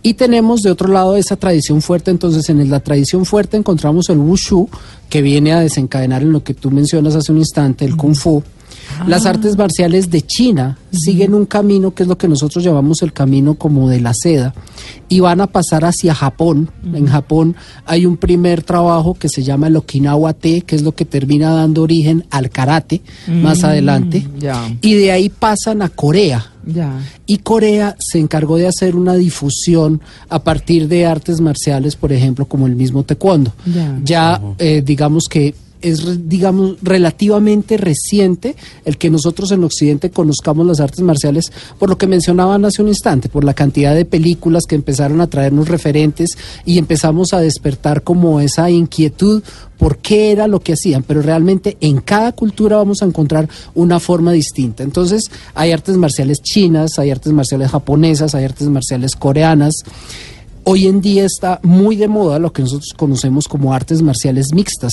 Y 0.00 0.14
tenemos 0.14 0.62
de 0.62 0.70
otro 0.70 0.86
lado 0.86 1.16
esa 1.16 1.34
tradición 1.34 1.82
fuerte, 1.82 2.12
entonces 2.12 2.48
en 2.50 2.70
la 2.70 2.78
tradición 2.78 3.26
fuerte 3.26 3.56
encontramos 3.56 4.08
el 4.08 4.18
Wushu, 4.18 4.68
que 5.10 5.22
viene 5.22 5.52
a 5.52 5.58
desencadenar 5.58 6.22
en 6.22 6.30
lo 6.30 6.44
que 6.44 6.54
tú 6.54 6.70
mencionas 6.70 7.16
hace 7.16 7.32
un 7.32 7.38
instante, 7.38 7.84
el 7.84 7.96
Kung 7.96 8.14
Fu. 8.14 8.44
Las 9.06 9.26
artes 9.26 9.56
marciales 9.56 10.10
de 10.10 10.22
China 10.22 10.78
siguen 10.90 11.34
un 11.34 11.46
camino 11.46 11.94
que 11.94 12.02
es 12.02 12.08
lo 12.08 12.16
que 12.16 12.28
nosotros 12.28 12.64
llamamos 12.64 13.02
el 13.02 13.12
camino 13.12 13.54
como 13.54 13.88
de 13.88 14.00
la 14.00 14.14
seda 14.14 14.54
y 15.08 15.20
van 15.20 15.40
a 15.40 15.46
pasar 15.46 15.84
hacia 15.84 16.14
Japón. 16.14 16.70
En 16.94 17.06
Japón 17.06 17.56
hay 17.84 18.06
un 18.06 18.16
primer 18.16 18.62
trabajo 18.62 19.14
que 19.14 19.28
se 19.28 19.42
llama 19.42 19.66
el 19.68 19.76
Okinawa 19.76 20.32
Te, 20.32 20.62
que 20.62 20.76
es 20.76 20.82
lo 20.82 20.92
que 20.94 21.04
termina 21.04 21.52
dando 21.52 21.82
origen 21.82 22.24
al 22.30 22.50
karate 22.50 23.02
más 23.28 23.64
adelante. 23.64 24.26
ya. 24.38 24.72
Y 24.80 24.94
de 24.94 25.12
ahí 25.12 25.28
pasan 25.28 25.82
a 25.82 25.88
Corea. 25.88 26.52
Ya. 26.64 26.98
Y 27.26 27.38
Corea 27.38 27.94
se 28.00 28.18
encargó 28.18 28.56
de 28.56 28.66
hacer 28.66 28.96
una 28.96 29.14
difusión 29.14 30.00
a 30.28 30.42
partir 30.42 30.88
de 30.88 31.06
artes 31.06 31.40
marciales, 31.40 31.94
por 31.94 32.12
ejemplo, 32.12 32.46
como 32.46 32.66
el 32.66 32.74
mismo 32.74 33.04
taekwondo. 33.04 33.52
Ya. 33.72 34.00
Ya, 34.02 34.42
eh, 34.58 34.82
digamos 34.84 35.28
que 35.28 35.54
es, 35.82 36.28
digamos, 36.28 36.76
relativamente 36.82 37.76
reciente 37.76 38.56
el 38.84 38.98
que 38.98 39.10
nosotros 39.10 39.50
en 39.52 39.64
Occidente 39.64 40.10
conozcamos 40.10 40.66
las 40.66 40.80
artes 40.80 41.00
marciales, 41.00 41.52
por 41.78 41.88
lo 41.88 41.98
que 41.98 42.06
mencionaban 42.06 42.64
hace 42.64 42.82
un 42.82 42.88
instante, 42.88 43.28
por 43.28 43.44
la 43.44 43.54
cantidad 43.54 43.94
de 43.94 44.04
películas 44.04 44.64
que 44.68 44.74
empezaron 44.74 45.20
a 45.20 45.26
traernos 45.26 45.68
referentes 45.68 46.30
y 46.64 46.78
empezamos 46.78 47.32
a 47.32 47.40
despertar 47.40 48.02
como 48.02 48.40
esa 48.40 48.70
inquietud 48.70 49.42
por 49.78 49.98
qué 49.98 50.32
era 50.32 50.46
lo 50.46 50.60
que 50.60 50.72
hacían, 50.72 51.02
pero 51.02 51.22
realmente 51.22 51.76
en 51.80 52.00
cada 52.00 52.32
cultura 52.32 52.76
vamos 52.76 53.02
a 53.02 53.06
encontrar 53.06 53.48
una 53.74 54.00
forma 54.00 54.32
distinta. 54.32 54.82
Entonces, 54.82 55.30
hay 55.54 55.72
artes 55.72 55.96
marciales 55.96 56.40
chinas, 56.42 56.98
hay 56.98 57.10
artes 57.10 57.32
marciales 57.32 57.70
japonesas, 57.70 58.34
hay 58.34 58.44
artes 58.44 58.68
marciales 58.68 59.16
coreanas. 59.16 59.74
Hoy 60.68 60.88
en 60.88 61.00
día 61.00 61.24
está 61.24 61.60
muy 61.62 61.94
de 61.94 62.08
moda 62.08 62.40
lo 62.40 62.52
que 62.52 62.60
nosotros 62.60 62.92
conocemos 62.96 63.46
como 63.46 63.72
artes 63.72 64.02
marciales 64.02 64.52
mixtas. 64.52 64.92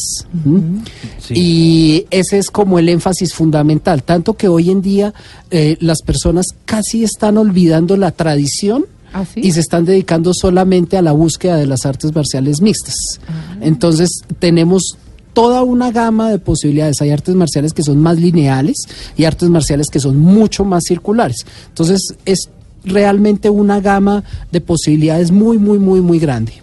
Y 1.31 2.05
ese 2.11 2.37
es 2.37 2.51
como 2.51 2.77
el 2.77 2.89
énfasis 2.89 3.33
fundamental, 3.33 4.03
tanto 4.03 4.35
que 4.35 4.47
hoy 4.47 4.69
en 4.69 4.83
día 4.83 5.15
eh, 5.49 5.77
las 5.79 6.03
personas 6.03 6.45
casi 6.65 7.03
están 7.03 7.39
olvidando 7.39 7.97
la 7.97 8.11
tradición 8.11 8.85
¿Ah, 9.13 9.25
sí? 9.25 9.39
y 9.43 9.51
se 9.51 9.61
están 9.61 9.85
dedicando 9.85 10.35
solamente 10.35 10.95
a 10.95 11.01
la 11.01 11.11
búsqueda 11.11 11.57
de 11.57 11.65
las 11.65 11.87
artes 11.87 12.13
marciales 12.13 12.61
mixtas. 12.61 13.19
Entonces 13.59 14.21
tenemos 14.37 14.99
toda 15.33 15.63
una 15.63 15.91
gama 15.91 16.29
de 16.29 16.37
posibilidades. 16.37 17.01
Hay 17.01 17.09
artes 17.09 17.33
marciales 17.33 17.73
que 17.73 17.81
son 17.81 17.97
más 17.97 18.19
lineales 18.19 18.77
y 19.17 19.23
artes 19.23 19.49
marciales 19.49 19.87
que 19.89 19.99
son 19.99 20.19
mucho 20.19 20.65
más 20.65 20.83
circulares. 20.87 21.47
Entonces 21.69 22.13
es 22.25 22.49
realmente 22.85 23.49
una 23.49 23.79
gama 23.79 24.23
de 24.51 24.61
posibilidades 24.61 25.31
muy, 25.31 25.57
muy, 25.57 25.79
muy, 25.79 26.01
muy 26.01 26.19
grande. 26.19 26.53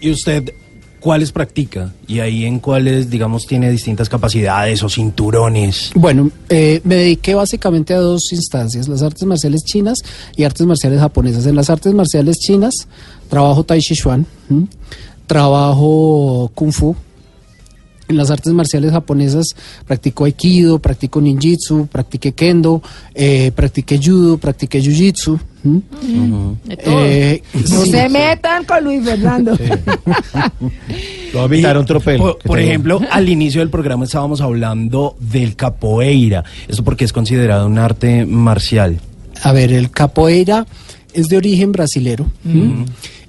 ¿Y 0.00 0.10
usted 0.10 0.52
cuáles 1.00 1.32
practica? 1.32 1.92
Y 2.06 2.20
ahí 2.20 2.44
en 2.44 2.60
cuáles, 2.60 3.10
digamos, 3.10 3.46
tiene 3.46 3.70
distintas 3.70 4.08
capacidades 4.08 4.82
o 4.82 4.88
cinturones. 4.88 5.90
Bueno, 5.94 6.30
eh, 6.48 6.80
me 6.84 6.96
dediqué 6.96 7.34
básicamente 7.34 7.94
a 7.94 7.98
dos 7.98 8.32
instancias, 8.32 8.88
las 8.88 9.02
artes 9.02 9.24
marciales 9.24 9.64
chinas 9.64 9.98
y 10.36 10.44
artes 10.44 10.66
marciales 10.66 11.00
japonesas. 11.00 11.46
En 11.46 11.56
las 11.56 11.70
artes 11.70 11.92
marciales 11.94 12.38
chinas 12.38 12.88
trabajo 13.28 13.64
Tai 13.64 13.80
Chi 13.80 13.94
Chuan, 13.94 14.26
¿m? 14.50 14.66
trabajo 15.26 16.50
Kung 16.54 16.72
Fu. 16.72 16.96
En 18.08 18.16
las 18.16 18.30
artes 18.30 18.52
marciales 18.54 18.90
japonesas 18.90 19.54
practico 19.86 20.24
Aikido, 20.24 20.78
practico 20.78 21.20
Ninjitsu, 21.20 21.86
practiqué 21.88 22.32
Kendo, 22.32 22.82
eh, 23.14 23.52
practiqué 23.54 24.00
Judo, 24.02 24.38
practiqué 24.38 24.80
Jiu-Jitsu. 24.82 25.38
¿m? 25.64 25.82
De 26.64 26.76
todo. 26.78 27.04
Eh, 27.04 27.42
No 27.68 27.84
sí. 27.84 27.90
se 27.90 28.08
metan 28.08 28.64
con 28.64 28.82
Luis 28.84 29.04
Fernando. 29.04 29.52
Lo 31.32 31.38
va 31.38 31.42
a 31.42 31.44
invitar 31.44 31.76
a 31.76 31.80
un 31.80 31.86
tropel. 31.86 32.18
Por, 32.18 32.38
por 32.38 32.58
ejemplo, 32.58 33.00
al 33.10 33.28
inicio 33.28 33.60
del 33.60 33.70
programa 33.70 34.04
estábamos 34.04 34.40
hablando 34.40 35.16
del 35.20 35.56
capoeira. 35.56 36.44
Eso 36.66 36.82
porque 36.84 37.04
es 37.04 37.12
considerado 37.12 37.66
un 37.66 37.78
arte 37.78 38.24
marcial. 38.24 39.00
A 39.42 39.52
ver, 39.52 39.72
el 39.72 39.90
capoeira 39.90 40.66
es 41.12 41.28
de 41.28 41.36
origen 41.36 41.72
brasilero 41.72 42.26
¿m? 42.44 42.86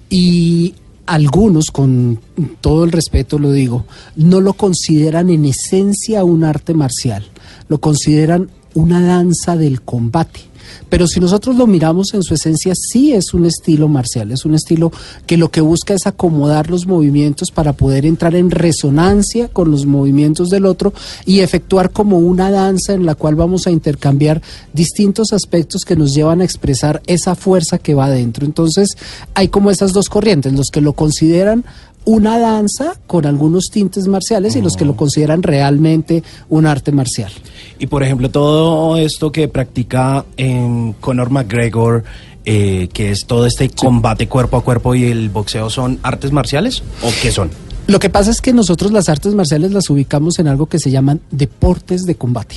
y 0.10 0.74
algunos, 1.10 1.72
con 1.72 2.20
todo 2.62 2.84
el 2.84 2.92
respeto 2.92 3.40
lo 3.40 3.52
digo, 3.52 3.86
no 4.16 4.42
lo 4.42 4.54
consideran 4.54 5.30
en 5.30 5.46
esencia 5.46 6.24
un 6.24 6.44
arte 6.44 6.74
marcial, 6.74 7.26
lo 7.68 7.80
consideran 7.80 8.50
una 8.76 9.02
danza 9.02 9.58
del 9.58 9.82
combate. 9.82 10.42
Pero 10.90 11.08
si 11.08 11.20
nosotros 11.20 11.56
lo 11.56 11.68
miramos 11.68 12.14
en 12.14 12.24
su 12.24 12.34
esencia, 12.34 12.74
sí 12.76 13.14
es 13.14 13.34
un 13.34 13.46
estilo 13.46 13.88
marcial, 13.88 14.32
es 14.32 14.46
un 14.46 14.56
estilo 14.56 14.92
que 15.26 15.38
lo 15.38 15.50
que 15.50 15.62
busca 15.62 15.94
es 15.94 16.08
acomodar 16.08 16.70
los 16.70 16.88
movimientos 16.88 17.52
para 17.52 17.74
poder 17.74 18.06
entrar 18.06 18.36
en 18.36 18.52
resonancia 18.52 19.48
con 19.48 19.72
los 19.72 19.86
movimientos 19.86 20.50
del 20.50 20.66
otro 20.66 20.94
y 21.26 21.40
efectuar 21.40 21.92
como 21.92 22.20
una 22.20 22.52
danza 22.52 22.94
en 22.94 23.06
la 23.06 23.16
cual 23.16 23.36
vamos 23.36 23.68
a 23.68 23.72
intercambiar 23.72 24.42
distintos 24.74 25.34
aspectos 25.34 25.84
que 25.86 25.96
nos 25.96 26.14
llevan 26.14 26.42
a 26.42 26.46
expresar 26.46 27.02
esa 27.08 27.36
fuerza 27.36 27.78
que 27.78 27.94
va 27.94 28.06
adentro. 28.06 28.46
Entonces 28.46 28.98
hay 29.34 29.50
como 29.50 29.72
esas 29.72 29.94
dos 29.94 30.10
corrientes, 30.10 30.54
los 30.54 30.70
que 30.70 30.82
lo 30.82 30.94
consideran 30.94 31.66
una 32.06 32.40
danza 32.40 32.94
con 33.08 33.26
algunos 33.26 33.66
tintes 33.72 34.08
marciales 34.08 34.56
y 34.56 34.62
los 34.62 34.76
que 34.76 34.86
lo 34.86 34.96
consideran 34.96 35.44
realmente 35.44 36.24
un 36.50 36.66
arte 36.66 36.92
marcial. 36.92 37.32
Y 37.78 37.88
por 37.88 38.04
ejemplo, 38.04 38.30
todo 38.30 38.98
esto 38.98 39.32
que 39.32 39.48
practica 39.48 40.26
en 40.38 40.94
Conor 40.94 41.30
McGregor, 41.30 42.04
eh, 42.46 42.90
que 42.94 43.12
es 43.12 43.26
todo 43.26 43.46
este 43.46 43.70
combate 43.70 44.28
cuerpo 44.28 44.58
a 44.58 44.64
cuerpo 44.64 44.96
y 44.96 45.06
el 45.06 45.30
boxeo, 45.30 45.70
¿son 45.70 46.00
artes 46.04 46.32
marciales 46.32 46.84
o 47.04 47.12
qué 47.22 47.32
son? 47.32 47.52
Lo 47.88 48.00
que 48.00 48.10
pasa 48.10 48.32
es 48.32 48.42
que 48.42 48.54
nosotros 48.54 48.92
las 48.92 49.10
artes 49.10 49.34
marciales 49.34 49.72
las 49.72 49.90
ubicamos 49.90 50.40
en 50.40 50.48
algo 50.48 50.68
que 50.68 50.80
se 50.80 50.92
llaman 50.92 51.22
deportes 51.32 52.06
de 52.06 52.16
combate. 52.16 52.56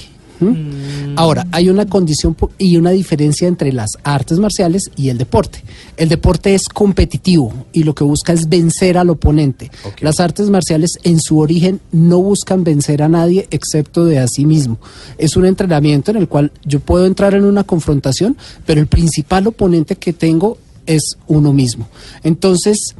¿M? 0.49 1.13
Ahora, 1.17 1.47
hay 1.53 1.69
una 1.69 1.87
condición 1.87 2.37
y 2.59 2.77
una 2.77 2.91
diferencia 2.91 3.47
entre 3.47 3.73
las 3.73 3.91
artes 4.03 4.39
marciales 4.39 4.91
y 4.97 5.09
el 5.11 5.19
deporte. 5.19 5.63
El 5.97 6.09
deporte 6.09 6.55
es 6.55 6.69
competitivo 6.69 7.53
y 7.73 7.83
lo 7.83 7.95
que 7.95 8.05
busca 8.05 8.33
es 8.33 8.49
vencer 8.49 8.97
al 8.97 9.11
oponente. 9.11 9.71
Las 10.01 10.21
artes 10.21 10.49
marciales 10.49 10.99
en 11.03 11.21
su 11.21 11.39
origen 11.39 11.81
no 11.93 12.19
buscan 12.21 12.65
vencer 12.65 13.03
a 13.03 13.09
nadie 13.09 13.47
excepto 13.51 14.05
de 14.05 14.19
a 14.19 14.27
sí 14.27 14.47
mismo. 14.47 14.79
Es 15.19 15.37
un 15.37 15.45
entrenamiento 15.45 16.11
en 16.11 16.17
el 16.17 16.29
cual 16.29 16.53
yo 16.65 16.81
puedo 16.81 17.07
entrar 17.07 17.35
en 17.35 17.45
una 17.45 17.65
confrontación, 17.65 18.37
pero 18.67 18.81
el 18.81 18.87
principal 18.87 19.47
oponente 19.47 19.97
que 19.97 20.13
tengo 20.13 20.59
es 20.87 21.17
uno 21.27 21.53
mismo. 21.53 21.89
Entonces, 22.23 22.95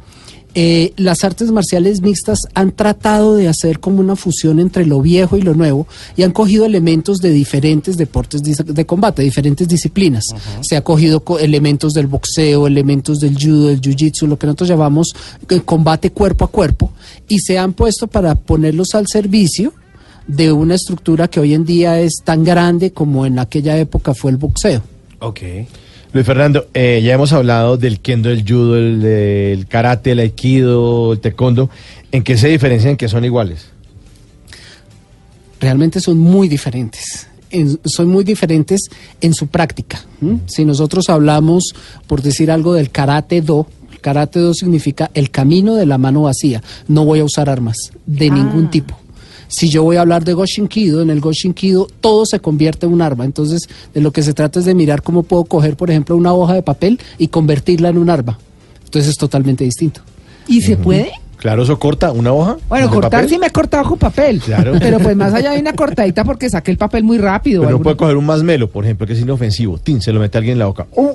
eh, 0.55 0.93
las 0.97 1.23
artes 1.23 1.51
marciales 1.51 2.01
mixtas 2.01 2.39
han 2.53 2.71
tratado 2.71 3.35
de 3.35 3.47
hacer 3.47 3.79
como 3.79 3.99
una 3.99 4.15
fusión 4.15 4.59
entre 4.59 4.85
lo 4.85 5.01
viejo 5.01 5.35
y 5.37 5.41
lo 5.41 5.53
nuevo 5.55 5.87
y 6.15 6.23
han 6.23 6.31
cogido 6.31 6.65
elementos 6.65 7.17
de 7.19 7.31
diferentes 7.31 7.97
deportes 7.97 8.41
de 8.43 8.85
combate, 8.85 9.23
diferentes 9.23 9.67
disciplinas. 9.67 10.25
Se 10.61 10.75
ha 10.75 10.81
cogido 10.83 11.23
co- 11.23 11.39
elementos 11.39 11.93
del 11.93 12.07
boxeo, 12.07 12.67
elementos 12.67 13.19
del 13.19 13.35
judo, 13.35 13.67
del 13.67 13.81
jiu-jitsu, 13.81 14.27
lo 14.27 14.37
que 14.37 14.45
nosotros 14.47 14.69
llamamos 14.69 15.13
eh, 15.49 15.61
combate 15.61 16.11
cuerpo 16.11 16.45
a 16.45 16.51
cuerpo 16.51 16.91
y 17.27 17.39
se 17.39 17.57
han 17.57 17.73
puesto 17.73 18.07
para 18.07 18.35
ponerlos 18.35 18.93
al 18.95 19.07
servicio 19.07 19.73
de 20.27 20.51
una 20.51 20.75
estructura 20.75 21.27
que 21.27 21.39
hoy 21.39 21.53
en 21.53 21.65
día 21.65 21.99
es 21.99 22.21
tan 22.23 22.43
grande 22.43 22.91
como 22.93 23.25
en 23.25 23.39
aquella 23.39 23.77
época 23.77 24.13
fue 24.13 24.31
el 24.31 24.37
boxeo. 24.37 24.81
Ok. 25.19 25.39
Luis 26.13 26.25
Fernando, 26.25 26.67
eh, 26.75 27.01
ya 27.03 27.13
hemos 27.15 27.33
hablado 27.33 27.75
del 27.77 27.99
kendo, 27.99 28.29
el 28.29 28.43
judo, 28.47 28.77
el, 28.77 29.03
el 29.03 29.67
karate, 29.67 30.11
el 30.11 30.19
aikido, 30.19 31.13
el 31.13 31.19
taekwondo. 31.19 31.69
¿En 32.11 32.23
qué 32.23 32.37
se 32.37 32.49
diferencian, 32.49 32.91
en 32.91 32.97
qué 32.97 33.09
son 33.09 33.25
iguales? 33.25 33.67
realmente 35.59 36.01
son 36.01 36.17
muy 36.17 36.49
diferentes. 36.49 37.25
En- 37.49 37.79
son 37.85 38.09
muy 38.09 38.25
diferentes 38.25 38.81
en 39.21 39.33
su 39.33 39.47
práctica. 39.47 40.03
Si 40.45 40.65
nosotros 40.65 41.09
hablamos, 41.09 41.73
por 42.05 42.21
decir 42.21 42.51
algo, 42.51 42.73
del 42.73 42.89
karate 42.91 43.41
do, 43.41 43.65
el 43.89 43.99
karate 44.01 44.39
do 44.41 44.53
significa 44.53 45.09
el 45.13 45.29
camino 45.31 45.75
de 45.75 45.85
la 45.85 45.97
mano 45.97 46.23
vacía. 46.23 46.61
No 46.89 47.05
voy 47.05 47.19
a 47.21 47.23
usar 47.23 47.49
armas 47.49 47.77
de 48.05 48.29
ningún 48.29 48.69
tipo. 48.69 48.99
Si 49.53 49.69
yo 49.69 49.83
voy 49.83 49.97
a 49.97 50.01
hablar 50.01 50.23
de 50.23 50.33
Goshin 50.33 50.67
Kido, 50.67 51.03
en 51.03 51.11
el 51.11 51.19
Goshin 51.19 51.53
Kido 51.53 51.87
todo 52.01 52.25
se 52.25 52.39
convierte 52.39 52.87
en 52.87 52.91
un 52.91 53.03
arma. 53.03 53.23
Entonces, 53.23 53.69
de 53.93 54.01
lo 54.01 54.11
que 54.11 54.23
se 54.23 54.33
trata 54.33 54.59
es 54.59 54.65
de 54.65 54.73
mirar 54.73 55.03
cómo 55.03 55.21
puedo 55.21 55.43
coger, 55.43 55.77
por 55.77 55.91
ejemplo, 55.91 56.17
una 56.17 56.33
hoja 56.33 56.55
de 56.55 56.63
papel 56.63 56.99
y 57.19 57.27
convertirla 57.27 57.89
en 57.89 57.99
un 57.99 58.09
arma. 58.09 58.39
Entonces 58.83 59.11
es 59.11 59.17
totalmente 59.17 59.63
distinto. 59.63 60.01
¿Y 60.47 60.61
se 60.61 60.75
puede? 60.75 61.11
Claro, 61.37 61.61
eso 61.61 61.77
corta 61.77 62.11
una 62.11 62.33
hoja. 62.33 62.57
Bueno, 62.67 62.89
cortar 62.89 63.11
papel, 63.11 63.29
sí 63.29 63.37
me 63.37 63.47
he 63.47 63.51
cortado 63.51 63.83
con 63.83 63.99
papel. 63.99 64.39
Claro. 64.39 64.73
Pero 64.79 64.97
pues 64.99 65.15
más 65.15 65.35
allá 65.35 65.51
hay 65.51 65.59
una 65.59 65.73
cortadita 65.73 66.23
porque 66.23 66.49
saqué 66.49 66.71
el 66.71 66.77
papel 66.77 67.03
muy 67.03 67.19
rápido. 67.19 67.63
Pero 67.63 67.79
puede 67.79 67.95
coger 67.95 68.17
un 68.17 68.25
masmelo, 68.25 68.71
por 68.71 68.85
ejemplo, 68.85 69.05
que 69.05 69.13
es 69.13 69.19
inofensivo. 69.19 69.77
Tin, 69.77 70.01
se 70.01 70.11
lo 70.11 70.19
mete 70.19 70.37
a 70.37 70.39
alguien 70.39 70.53
en 70.53 70.59
la 70.59 70.65
boca. 70.65 70.87
¡Uh! 70.95 71.11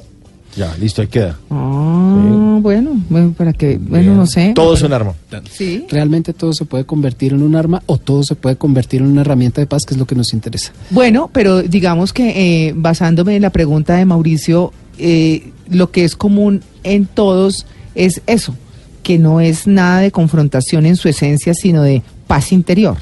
Ya, 0.56 0.74
listo, 0.76 1.02
ahí 1.02 1.08
queda. 1.08 1.38
Ah, 1.50 2.58
bueno, 2.60 3.00
bueno, 3.08 3.32
para 3.36 3.52
que, 3.52 3.78
bueno, 3.78 4.14
no 4.14 4.26
sé. 4.26 4.52
Todo 4.54 4.74
es 4.74 4.82
un 4.82 4.92
arma. 4.92 5.14
Sí. 5.50 5.86
Realmente 5.88 6.32
todo 6.32 6.52
se 6.52 6.64
puede 6.64 6.84
convertir 6.84 7.32
en 7.32 7.42
un 7.42 7.54
arma 7.54 7.82
o 7.86 7.98
todo 7.98 8.22
se 8.22 8.34
puede 8.34 8.56
convertir 8.56 9.00
en 9.00 9.08
una 9.08 9.20
herramienta 9.20 9.60
de 9.60 9.66
paz, 9.66 9.84
que 9.86 9.94
es 9.94 9.98
lo 9.98 10.06
que 10.06 10.14
nos 10.14 10.32
interesa. 10.32 10.72
Bueno, 10.90 11.30
pero 11.32 11.62
digamos 11.62 12.12
que 12.12 12.68
eh, 12.68 12.72
basándome 12.74 13.36
en 13.36 13.42
la 13.42 13.50
pregunta 13.50 13.96
de 13.96 14.04
Mauricio, 14.04 14.72
eh, 14.98 15.52
lo 15.70 15.90
que 15.90 16.04
es 16.04 16.16
común 16.16 16.62
en 16.82 17.06
todos 17.06 17.66
es 17.94 18.22
eso, 18.26 18.54
que 19.02 19.18
no 19.18 19.40
es 19.40 19.66
nada 19.66 20.00
de 20.00 20.10
confrontación 20.10 20.86
en 20.86 20.96
su 20.96 21.08
esencia, 21.08 21.54
sino 21.54 21.82
de 21.82 22.02
paz 22.26 22.52
interior. 22.52 22.96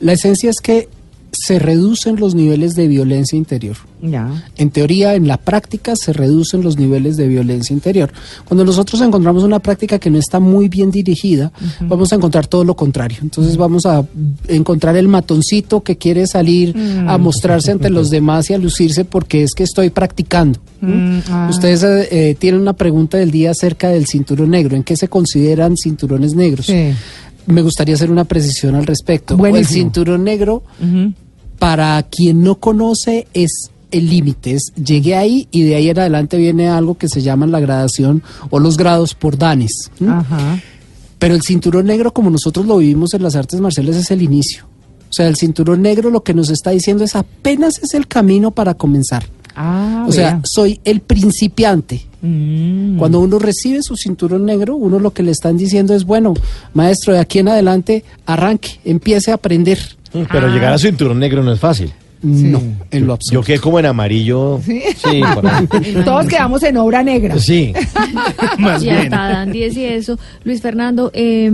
La 0.00 0.12
esencia 0.12 0.50
es 0.50 0.60
que 0.60 0.88
se 1.32 1.58
reducen 1.58 2.16
los 2.16 2.34
niveles 2.34 2.74
de 2.74 2.86
violencia 2.86 3.36
interior. 3.36 3.76
Ya. 4.02 4.30
En 4.56 4.70
teoría, 4.70 5.14
en 5.14 5.26
la 5.26 5.38
práctica, 5.38 5.96
se 5.96 6.12
reducen 6.12 6.62
los 6.62 6.76
niveles 6.76 7.16
de 7.16 7.26
violencia 7.26 7.72
interior. 7.72 8.12
Cuando 8.44 8.64
nosotros 8.64 9.00
encontramos 9.00 9.42
una 9.42 9.58
práctica 9.58 9.98
que 9.98 10.10
no 10.10 10.18
está 10.18 10.40
muy 10.40 10.68
bien 10.68 10.90
dirigida, 10.90 11.50
vamos 11.80 12.12
a 12.12 12.16
encontrar 12.16 12.46
todo 12.46 12.64
lo 12.64 12.76
contrario. 12.76 13.18
Entonces 13.22 13.56
vamos 13.56 13.86
a 13.86 14.04
encontrar 14.48 14.96
el 14.96 15.08
matoncito 15.08 15.82
que 15.82 15.96
quiere 15.96 16.26
salir 16.26 16.76
a 17.06 17.16
mostrarse 17.16 17.72
ante 17.72 17.88
los 17.88 18.10
demás 18.10 18.50
y 18.50 18.54
a 18.54 18.58
lucirse 18.58 19.04
porque 19.06 19.42
es 19.42 19.52
que 19.54 19.62
estoy 19.62 19.90
practicando. 19.90 20.60
¿m? 20.82 20.94
Mm, 20.94 21.22
ah. 21.30 21.46
Ustedes 21.50 21.82
eh, 21.82 22.36
tienen 22.38 22.60
una 22.60 22.74
pregunta 22.74 23.16
del 23.16 23.30
día 23.30 23.52
acerca 23.52 23.88
del 23.88 24.06
cinturón 24.06 24.50
negro. 24.50 24.76
¿En 24.76 24.82
qué 24.82 24.96
se 24.96 25.08
consideran 25.08 25.76
cinturones 25.76 26.34
negros? 26.34 26.66
Sí. 26.66 26.92
Me 27.46 27.62
gustaría 27.62 27.94
hacer 27.94 28.10
una 28.10 28.24
precisión 28.24 28.74
al 28.74 28.86
respecto. 28.86 29.36
Buenísimo. 29.36 29.68
El 29.68 29.74
cinturón 29.74 30.24
negro. 30.24 30.62
Para 31.62 32.02
quien 32.02 32.42
no 32.42 32.56
conoce 32.56 33.28
es 33.34 33.70
el 33.92 34.10
límite, 34.10 34.54
es 34.54 34.72
llegué 34.74 35.14
ahí 35.14 35.46
y 35.52 35.62
de 35.62 35.76
ahí 35.76 35.90
en 35.90 35.98
adelante 36.00 36.36
viene 36.36 36.68
algo 36.68 36.96
que 36.96 37.08
se 37.08 37.22
llama 37.22 37.46
la 37.46 37.60
gradación 37.60 38.20
o 38.50 38.58
los 38.58 38.76
grados 38.76 39.14
por 39.14 39.38
danes. 39.38 39.88
Ajá. 40.04 40.58
Pero 41.20 41.36
el 41.36 41.42
cinturón 41.42 41.86
negro, 41.86 42.12
como 42.12 42.30
nosotros 42.30 42.66
lo 42.66 42.78
vivimos 42.78 43.14
en 43.14 43.22
las 43.22 43.36
artes 43.36 43.60
marciales, 43.60 43.94
es 43.94 44.10
el 44.10 44.22
inicio. 44.22 44.64
O 45.08 45.12
sea, 45.12 45.28
el 45.28 45.36
cinturón 45.36 45.82
negro 45.82 46.10
lo 46.10 46.24
que 46.24 46.34
nos 46.34 46.50
está 46.50 46.70
diciendo 46.70 47.04
es 47.04 47.14
apenas 47.14 47.78
es 47.80 47.94
el 47.94 48.08
camino 48.08 48.50
para 48.50 48.74
comenzar. 48.74 49.24
Ah, 49.54 50.04
o 50.08 50.10
sea, 50.10 50.40
soy 50.42 50.80
el 50.82 51.00
principiante. 51.00 52.04
Mm. 52.22 52.96
Cuando 52.96 53.20
uno 53.20 53.38
recibe 53.38 53.84
su 53.84 53.96
cinturón 53.96 54.46
negro, 54.46 54.74
uno 54.74 54.98
lo 54.98 55.12
que 55.12 55.22
le 55.22 55.30
están 55.30 55.56
diciendo 55.56 55.94
es, 55.94 56.06
bueno, 56.06 56.34
maestro, 56.74 57.12
de 57.12 57.20
aquí 57.20 57.38
en 57.38 57.46
adelante, 57.46 58.02
arranque, 58.26 58.80
empiece 58.84 59.30
a 59.30 59.34
aprender. 59.34 59.78
Pero 60.30 60.48
llegar 60.48 60.72
a 60.72 60.78
cinturón 60.78 61.18
negro 61.18 61.42
no 61.42 61.52
es 61.52 61.60
fácil. 61.60 61.92
No, 62.24 62.62
en 62.92 63.00
lo 63.00 63.06
Yo 63.08 63.12
absoluto. 63.14 63.46
quedé 63.46 63.58
como 63.58 63.80
en 63.80 63.86
amarillo. 63.86 64.60
Sí, 64.64 64.80
ahí. 65.04 65.22
Todos 66.04 66.26
quedamos 66.28 66.62
en 66.62 66.76
obra 66.76 67.02
negra. 67.02 67.36
Sí. 67.40 67.72
Más 68.60 68.80
Y 68.80 68.84
bien. 68.84 68.98
hasta 69.12 69.16
dan 69.28 69.50
10 69.50 69.76
y 69.76 69.84
eso. 69.86 70.16
Luis 70.44 70.60
Fernando, 70.62 71.10
eh, 71.14 71.50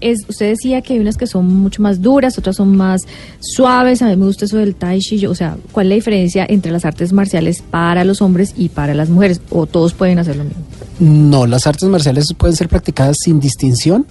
es, 0.00 0.24
usted 0.28 0.48
decía 0.50 0.82
que 0.82 0.94
hay 0.94 0.98
unas 0.98 1.16
que 1.16 1.28
son 1.28 1.46
mucho 1.46 1.82
más 1.82 2.02
duras, 2.02 2.36
otras 2.36 2.56
son 2.56 2.76
más 2.76 3.02
suaves. 3.38 4.02
A 4.02 4.06
mí 4.08 4.16
me 4.16 4.24
gusta 4.26 4.46
eso 4.46 4.56
del 4.56 4.74
tai 4.74 4.98
chi. 4.98 5.18
Yo- 5.20 5.30
o 5.30 5.36
sea, 5.36 5.56
¿cuál 5.70 5.86
es 5.86 5.90
la 5.90 5.94
diferencia 5.94 6.46
entre 6.48 6.72
las 6.72 6.84
artes 6.84 7.12
marciales 7.12 7.62
para 7.62 8.02
los 8.02 8.20
hombres 8.20 8.54
y 8.56 8.70
para 8.70 8.94
las 8.94 9.10
mujeres? 9.10 9.40
¿O 9.50 9.66
todos 9.66 9.92
pueden 9.94 10.18
hacer 10.18 10.34
lo 10.34 10.42
mismo? 10.42 10.64
No, 10.98 11.46
las 11.46 11.68
artes 11.68 11.88
marciales 11.88 12.34
pueden 12.36 12.56
ser 12.56 12.68
practicadas 12.68 13.18
sin 13.22 13.38
distinción 13.38 14.04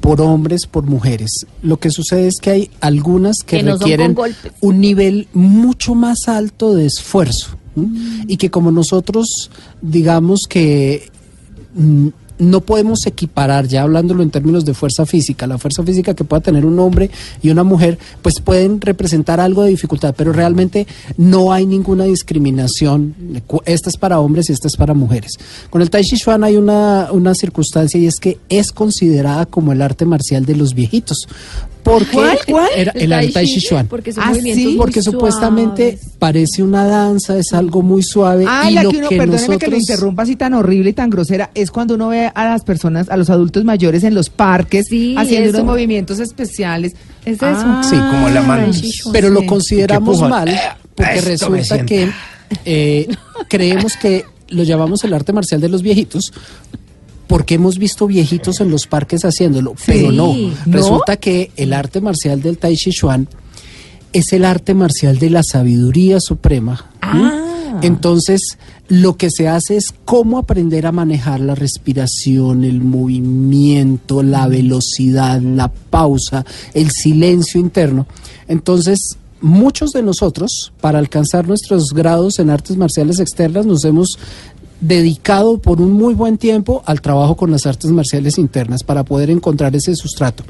por 0.00 0.20
hombres, 0.20 0.66
por 0.66 0.84
mujeres. 0.84 1.46
Lo 1.62 1.78
que 1.78 1.90
sucede 1.90 2.28
es 2.28 2.36
que 2.40 2.50
hay 2.50 2.70
algunas 2.80 3.38
que, 3.44 3.58
Que 3.58 3.62
no 3.62 3.72
son 3.72 3.80
requieren 3.80 4.16
un 4.60 4.80
nivel 4.80 5.28
mucho 5.32 5.94
más 5.94 6.28
alto 6.28 6.74
de 6.74 6.86
esfuerzo 6.86 7.56
¿m? 7.76 8.24
y 8.26 8.36
que 8.36 8.50
como 8.50 8.70
nosotros 8.70 9.50
digamos 9.82 10.40
que 10.48 11.10
mm, 11.74 12.08
no 12.38 12.60
podemos 12.60 13.06
equiparar, 13.06 13.66
ya 13.66 13.82
hablándolo 13.82 14.22
en 14.22 14.30
términos 14.30 14.64
de 14.64 14.74
fuerza 14.74 15.06
física, 15.06 15.46
la 15.46 15.58
fuerza 15.58 15.82
física 15.82 16.14
que 16.14 16.24
pueda 16.24 16.40
tener 16.40 16.64
un 16.64 16.78
hombre 16.78 17.10
y 17.42 17.50
una 17.50 17.64
mujer, 17.64 17.98
pues 18.22 18.40
pueden 18.40 18.80
representar 18.80 19.40
algo 19.40 19.62
de 19.62 19.70
dificultad, 19.70 20.14
pero 20.16 20.32
realmente 20.32 20.86
no 21.16 21.52
hay 21.52 21.66
ninguna 21.66 22.04
discriminación. 22.04 23.14
Esta 23.64 23.90
es 23.90 23.96
para 23.96 24.20
hombres 24.20 24.48
y 24.50 24.52
esta 24.52 24.68
es 24.68 24.76
para 24.76 24.94
mujeres. 24.94 25.32
Con 25.70 25.82
el 25.82 25.90
Tai 25.90 26.04
Chi 26.04 26.16
Chuan 26.16 26.44
hay 26.44 26.56
una, 26.56 27.08
una 27.12 27.34
circunstancia 27.34 28.00
y 28.00 28.06
es 28.06 28.16
que 28.16 28.38
es 28.48 28.72
considerada 28.72 29.46
como 29.46 29.72
el 29.72 29.82
arte 29.82 30.04
marcial 30.04 30.44
de 30.44 30.56
los 30.56 30.74
viejitos. 30.74 31.26
Porque 31.88 32.12
¿Cuál, 32.12 32.38
cuál? 32.46 32.68
Era 32.76 32.92
el, 32.92 33.12
el 33.12 33.32
Tai 33.32 33.46
Chi 33.46 33.60
Chuan. 33.60 33.86
Porque 33.86 34.12
son 34.12 34.24
Ah, 34.26 34.34
sí, 34.34 34.74
Porque 34.78 35.00
supuestamente 35.02 35.92
suaves. 35.98 36.16
parece 36.18 36.62
una 36.62 36.86
danza, 36.86 37.36
es 37.38 37.52
algo 37.52 37.82
muy 37.82 38.02
suave. 38.02 38.44
Ah, 38.46 38.70
y 38.70 38.74
la 38.74 38.82
lo 38.82 38.90
que 38.90 38.98
uno, 38.98 39.08
que 39.08 39.16
perdóneme 39.16 39.58
que 39.58 39.66
lo 39.66 39.72
nosotros- 39.72 39.80
interrumpa 39.80 40.22
así 40.24 40.36
tan 40.36 40.54
horrible 40.54 40.90
y 40.90 40.92
tan 40.92 41.08
grosera, 41.10 41.50
es 41.54 41.70
cuando 41.70 41.94
uno 41.94 42.08
ve 42.08 42.30
a 42.34 42.44
las 42.44 42.62
personas, 42.62 43.08
a 43.08 43.16
los 43.16 43.30
adultos 43.30 43.64
mayores 43.64 44.04
en 44.04 44.14
los 44.14 44.28
parques 44.30 44.86
Sí, 44.88 45.14
haciendo 45.16 45.48
eso. 45.50 45.58
unos 45.62 45.72
movimientos 45.72 46.18
especiales. 46.20 46.92
Es 47.24 47.36
eso. 47.36 47.46
Ah, 47.46 47.82
Sí, 47.88 47.96
como 47.96 48.28
la 48.28 48.42
mano. 48.42 48.70
Pero 49.12 49.30
lo 49.30 49.44
consideramos 49.46 50.20
¿Qué 50.20 50.28
mal 50.28 50.60
porque 50.94 51.18
Esto 51.18 51.28
resulta 51.50 51.86
que 51.86 52.10
eh, 52.64 53.08
creemos 53.48 53.96
que 53.96 54.24
lo 54.48 54.62
llamamos 54.64 55.04
el 55.04 55.14
arte 55.14 55.32
marcial 55.32 55.60
de 55.60 55.68
los 55.68 55.82
viejitos 55.82 56.32
porque 57.28 57.54
hemos 57.54 57.78
visto 57.78 58.08
viejitos 58.08 58.60
en 58.60 58.70
los 58.70 58.86
parques 58.88 59.24
haciéndolo, 59.24 59.74
pero 59.86 60.10
no. 60.10 60.34
¿no? 60.34 60.54
Resulta 60.66 61.16
que 61.18 61.52
el 61.56 61.72
arte 61.72 62.00
marcial 62.00 62.42
del 62.42 62.58
Tai 62.58 62.74
Chi 62.74 62.90
Chuan 62.90 63.28
es 64.12 64.32
el 64.32 64.44
arte 64.44 64.74
marcial 64.74 65.18
de 65.18 65.30
la 65.30 65.42
sabiduría 65.42 66.18
suprema. 66.20 66.90
¿m? 67.02 67.30
Entonces, 67.82 68.58
lo 68.88 69.16
que 69.16 69.30
se 69.30 69.46
hace 69.46 69.76
es 69.76 69.94
cómo 70.04 70.38
aprender 70.38 70.86
a 70.86 70.92
manejar 70.92 71.40
la 71.40 71.54
respiración, 71.54 72.64
el 72.64 72.80
movimiento, 72.80 74.22
la 74.22 74.48
velocidad, 74.48 75.40
la 75.40 75.68
pausa, 75.68 76.44
el 76.74 76.90
silencio 76.90 77.60
interno. 77.60 78.06
Entonces, 78.48 79.18
muchos 79.40 79.90
de 79.90 80.02
nosotros, 80.02 80.72
para 80.80 80.98
alcanzar 80.98 81.46
nuestros 81.46 81.92
grados 81.92 82.38
en 82.38 82.50
artes 82.50 82.76
marciales 82.76 83.20
externas, 83.20 83.66
nos 83.66 83.84
hemos 83.84 84.18
dedicado 84.80 85.58
por 85.58 85.80
un 85.80 85.92
muy 85.92 86.14
buen 86.14 86.38
tiempo 86.38 86.82
al 86.86 87.00
trabajo 87.00 87.36
con 87.36 87.50
las 87.50 87.66
artes 87.66 87.90
marciales 87.90 88.38
internas 88.38 88.84
para 88.84 89.02
poder 89.04 89.28
encontrar 89.30 89.74
ese 89.74 89.94
sustrato. 89.96 90.44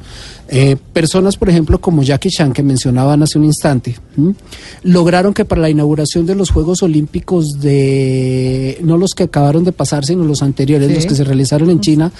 Eh, 0.48 0.76
personas, 0.92 1.36
por 1.36 1.48
ejemplo, 1.48 1.80
como 1.80 2.02
Jackie 2.02 2.28
Chan, 2.30 2.52
que 2.52 2.62
mencionaban 2.62 3.22
hace 3.22 3.38
un 3.38 3.44
instante, 3.44 3.96
¿m? 4.16 4.34
lograron 4.82 5.32
que 5.32 5.44
para 5.44 5.62
la 5.62 5.70
inauguración 5.70 6.26
de 6.26 6.34
los 6.34 6.50
Juegos 6.50 6.82
Olímpicos 6.82 7.60
de, 7.60 8.78
no 8.82 8.96
los 8.98 9.14
que 9.14 9.24
acabaron 9.24 9.64
de 9.64 9.72
pasar, 9.72 10.04
sino 10.04 10.24
los 10.24 10.42
anteriores, 10.42 10.88
Sí. 10.88 10.94
los 10.94 11.06
que 11.06 11.14
se 11.14 11.24
realizaron 11.24 11.70
en 11.70 11.80
China, 11.80 12.12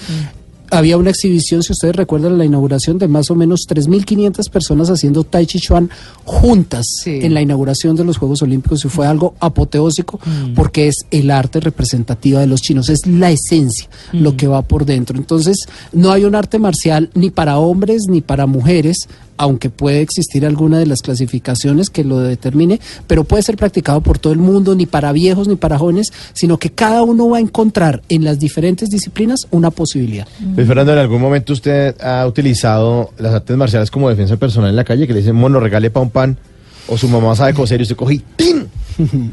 había 0.71 0.97
una 0.97 1.09
exhibición, 1.09 1.63
si 1.63 1.73
ustedes 1.73 1.95
recuerdan, 1.95 2.37
la 2.37 2.45
inauguración 2.45 2.97
de 2.97 3.07
más 3.07 3.31
o 3.31 3.35
menos 3.35 3.61
3.500 3.67 4.49
personas 4.49 4.89
haciendo 4.89 5.23
Tai 5.23 5.45
Chi 5.45 5.59
Chuan 5.59 5.89
juntas 6.25 6.85
Sí. 7.03 7.19
en 7.21 7.33
la 7.33 7.41
inauguración 7.41 7.95
de 7.95 8.03
los 8.03 8.17
Juegos 8.17 8.41
Olímpicos 8.41 8.83
y 8.85 8.89
fue 8.89 9.07
algo 9.07 9.33
apoteósico 9.39 10.19
porque 10.55 10.87
es 10.87 11.05
el 11.11 11.31
arte 11.31 11.59
representativa 11.59 12.39
de 12.39 12.47
los 12.47 12.61
chinos, 12.61 12.89
es 12.89 13.05
la 13.07 13.31
esencia, 13.31 13.87
lo 14.13 14.35
que 14.37 14.47
va 14.47 14.61
por 14.61 14.85
dentro. 14.85 15.17
Entonces, 15.17 15.57
no 15.93 16.11
hay 16.11 16.25
un 16.25 16.35
arte 16.35 16.59
marcial 16.59 17.09
ni 17.13 17.29
para 17.29 17.57
hombres 17.57 18.03
ni 18.07 18.21
para 18.21 18.45
mujeres, 18.45 19.07
aunque 19.37 19.69
puede 19.69 20.01
existir 20.01 20.45
alguna 20.45 20.79
de 20.79 20.85
las 20.85 21.01
clasificaciones 21.01 21.89
que 21.89 22.03
lo 22.03 22.19
determine, 22.19 22.81
pero 23.07 23.23
puede 23.23 23.41
ser 23.41 23.55
practicado 23.55 24.01
por 24.01 24.19
todo 24.19 24.33
el 24.33 24.39
mundo, 24.39 24.75
ni 24.75 24.85
para 24.85 25.13
viejos 25.13 25.47
ni 25.47 25.55
para 25.55 25.77
jóvenes, 25.77 26.11
sino 26.33 26.57
que 26.59 26.71
cada 26.71 27.03
uno 27.03 27.29
va 27.29 27.37
a 27.37 27.39
encontrar 27.39 28.01
en 28.09 28.25
las 28.25 28.37
diferentes 28.39 28.89
disciplinas 28.89 29.47
una 29.51 29.71
posibilidad. 29.71 30.27
Luis 30.59 30.67
Fernando, 30.67 30.91
¿en 30.91 30.99
algún 30.99 31.21
momento 31.21 31.53
usted 31.53 31.95
ha 32.01 32.27
utilizado 32.27 33.11
las 33.17 33.33
artes 33.33 33.55
marciales 33.55 33.89
como 33.89 34.09
defensa 34.09 34.35
personal 34.35 34.69
en 34.71 34.75
la 34.75 34.83
calle? 34.83 35.07
Que 35.07 35.13
le 35.13 35.19
dicen, 35.19 35.33
mono, 35.33 35.57
regale 35.61 35.89
pa' 35.89 36.01
un 36.01 36.09
pan. 36.09 36.37
O 36.89 36.97
su 36.97 37.07
mamá 37.07 37.33
sabe 37.33 37.53
coser 37.53 37.79
y 37.79 37.83
usted 37.83 37.95
coge 37.95 38.15
y 38.15 38.23
¡tin! 38.35 38.67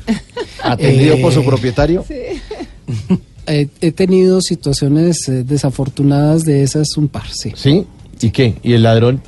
Atendido 0.62 1.20
por 1.20 1.32
su 1.32 1.40
Eh, 1.40 1.44
propietario. 1.44 2.04
He, 3.48 3.68
he 3.80 3.90
tenido 3.90 4.40
situaciones 4.40 5.28
eh, 5.28 5.42
desafortunadas 5.42 6.44
de 6.44 6.62
esas 6.62 6.96
un 6.96 7.08
par, 7.08 7.24
sí. 7.32 7.52
¿Sí? 7.56 7.84
¿Y 8.20 8.30
qué? 8.30 8.54
¿Y 8.62 8.74
el 8.74 8.84
ladrón 8.84 9.20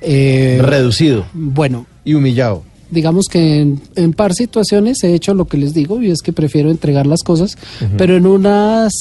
Eh, 0.00 0.58
reducido 0.62 1.26
bueno, 1.34 1.84
y 2.02 2.14
humillado? 2.14 2.62
digamos 2.90 3.26
que 3.30 3.60
en, 3.60 3.80
en 3.94 4.14
par 4.14 4.32
situaciones 4.34 5.04
he 5.04 5.12
hecho 5.14 5.34
lo 5.34 5.44
que 5.44 5.58
les 5.58 5.74
digo 5.74 6.00
y 6.02 6.10
es 6.10 6.22
que 6.22 6.32
prefiero 6.32 6.70
entregar 6.70 7.06
las 7.06 7.22
cosas, 7.22 7.56
pero 7.98 8.16
en 8.16 8.26
unas 8.26 8.92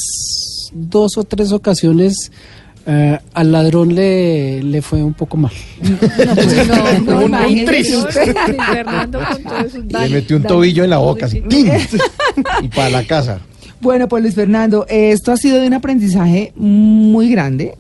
dos 0.73 1.17
o 1.17 1.23
tres 1.23 1.51
ocasiones 1.51 2.32
eh, 2.86 3.19
al 3.34 3.51
ladrón 3.51 3.93
le, 3.93 4.63
le 4.63 4.82
fue 4.82 5.03
un 5.03 5.13
poco 5.13 5.38
mal. 5.38 5.51
No, 5.84 5.97
pues 6.36 6.67
no, 6.67 7.27
no, 7.29 7.47
Un- 7.47 7.65
tris. 7.65 7.93
Le 9.89 10.10
metió 10.10 10.38
un 10.38 10.43
tobillo 10.43 10.84
en 10.84 10.89
la 10.89 10.97
boca, 10.97 11.25
así, 11.25 11.41
¡tin! 11.41 11.67
Y 12.62 12.67
para 12.69 12.89
la 12.89 13.03
casa. 13.05 13.39
Bueno, 13.82 14.08
pues 14.08 14.23
Luis 14.23 14.36
Fernando, 14.36 14.86
esto 14.89 15.32
ha 15.32 15.38
sido 15.38 15.60
de 15.60 15.67
un 15.67 15.73
aprendizaje 15.73 16.51
muy 16.55 17.29
grande. 17.29 17.75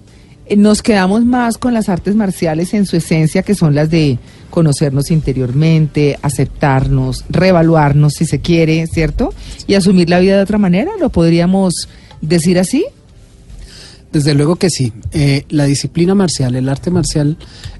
Eh, 0.45 0.55
Nos 0.55 0.81
quedamos 0.81 1.25
más 1.25 1.57
con 1.57 1.73
las 1.73 1.89
artes 1.89 2.15
marciales 2.15 2.73
en 2.73 2.85
su 2.85 2.95
esencia, 2.97 3.43
que 3.43 3.55
son 3.55 3.75
las 3.75 3.89
de 3.89 4.17
conocernos 4.49 5.11
interiormente, 5.11 6.17
aceptarnos, 6.21 7.25
reevaluarnos 7.29 8.13
si 8.13 8.25
se 8.25 8.39
quiere, 8.39 8.87
¿cierto? 8.87 9.33
Y 9.67 9.75
asumir 9.75 10.09
la 10.09 10.19
vida 10.19 10.37
de 10.37 10.43
otra 10.43 10.57
manera, 10.57 10.91
¿lo 10.99 11.09
podríamos 11.09 11.87
decir 12.21 12.59
así? 12.59 12.85
Desde 14.11 14.33
luego 14.33 14.55
que 14.55 14.69
sí. 14.69 14.91
Eh, 15.11 15.45
la 15.49 15.65
disciplina 15.65 16.15
marcial, 16.15 16.55
el 16.55 16.67
arte 16.67 16.89
marcial, 16.89 17.37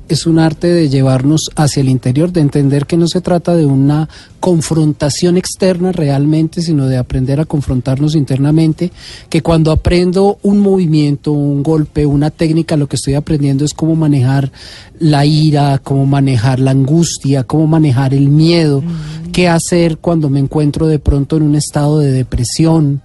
es 0.10 0.26
un 0.26 0.40
arte 0.40 0.68
de 0.68 0.90
llevarnos 0.90 1.52
hacia 1.56 1.82
el 1.82 1.90
interior, 1.90 2.32
de 2.32 2.42
entender 2.42 2.88
que 2.88 2.98
no 2.98 3.08
se 3.08 3.22
trata 3.22 3.56
de 3.56 3.66
una 3.66 4.10
confrontación 4.40 5.38
externa 5.38 5.92
realmente, 5.92 6.62
sino 6.62 6.88
de 6.88 6.98
aprender 6.98 7.40
a 7.40 7.46
confrontarnos 7.46 8.16
internamente, 8.16 8.92
que 9.30 9.42
cuando 9.42 9.72
aprendo 9.72 10.40
un 10.42 10.60
movimiento, 10.60 11.32
un 11.32 11.62
golpe, 11.62 12.06
una 12.06 12.32
técnica, 12.32 12.76
lo 12.76 12.88
que 12.88 12.96
estoy 12.96 13.14
aprendiendo 13.14 13.66
es 13.66 13.74
cómo 13.74 13.96
manejar 13.96 14.52
la 15.00 15.26
ira, 15.26 15.78
cómo 15.78 16.06
manejar 16.06 16.60
la 16.60 16.72
angustia, 16.72 17.44
cómo 17.44 17.68
manejar 17.68 18.14
el 18.14 18.30
miedo, 18.30 18.84
qué 19.32 19.48
hacer 19.48 19.98
cuando 19.98 20.30
me 20.30 20.40
encuentro 20.40 20.88
de 20.88 21.00
pronto 21.00 21.38
en 21.38 21.44
un 21.44 21.56
estado 21.56 22.00
de 22.00 22.12
depresión. 22.12 23.02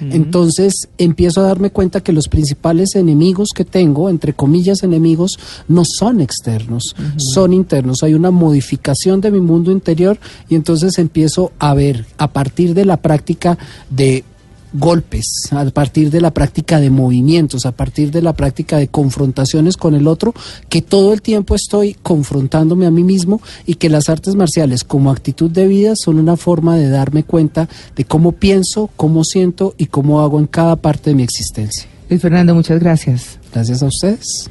Entonces 0.00 0.88
empiezo 0.98 1.40
a 1.40 1.44
darme 1.44 1.70
cuenta 1.70 2.00
que 2.00 2.12
los 2.12 2.28
principales 2.28 2.94
enemigos 2.94 3.50
que 3.54 3.64
tengo, 3.64 4.10
entre 4.10 4.32
comillas 4.32 4.82
enemigos, 4.82 5.38
no 5.68 5.82
son 5.84 6.20
externos, 6.20 6.94
son 7.16 7.52
internos. 7.52 8.02
Hay 8.02 8.14
una 8.14 8.30
modificación 8.30 9.20
de 9.20 9.30
mi 9.30 9.40
mundo 9.40 9.72
interior 9.72 10.18
y 10.48 10.54
entonces 10.54 10.98
empiezo 10.98 11.52
a 11.58 11.74
ver 11.74 12.06
a 12.18 12.28
partir 12.28 12.74
de 12.74 12.84
la 12.84 12.98
práctica 12.98 13.58
de 13.90 14.24
golpes, 14.72 15.26
a 15.50 15.64
partir 15.70 16.10
de 16.10 16.20
la 16.20 16.32
práctica 16.32 16.80
de 16.80 16.90
movimientos, 16.90 17.66
a 17.66 17.72
partir 17.72 18.10
de 18.10 18.22
la 18.22 18.32
práctica 18.32 18.78
de 18.78 18.88
confrontaciones 18.88 19.76
con 19.76 19.94
el 19.94 20.06
otro, 20.06 20.34
que 20.68 20.82
todo 20.82 21.12
el 21.12 21.22
tiempo 21.22 21.54
estoy 21.54 21.94
confrontándome 21.94 22.86
a 22.86 22.90
mí 22.90 23.04
mismo 23.04 23.40
y 23.66 23.74
que 23.74 23.88
las 23.88 24.08
artes 24.08 24.34
marciales 24.34 24.84
como 24.84 25.10
actitud 25.10 25.50
de 25.50 25.66
vida 25.66 25.94
son 25.96 26.18
una 26.18 26.36
forma 26.36 26.76
de 26.76 26.88
darme 26.88 27.24
cuenta 27.24 27.68
de 27.96 28.04
cómo 28.04 28.32
pienso, 28.32 28.90
cómo 28.96 29.24
siento 29.24 29.74
y 29.78 29.86
cómo 29.86 30.20
hago 30.20 30.38
en 30.38 30.46
cada 30.46 30.76
parte 30.76 31.10
de 31.10 31.16
mi 31.16 31.22
existencia. 31.22 31.88
Luis 32.08 32.22
Fernando, 32.22 32.54
muchas 32.54 32.80
gracias. 32.80 33.38
Gracias 33.52 33.82
a 33.82 33.86
ustedes. 33.86 34.50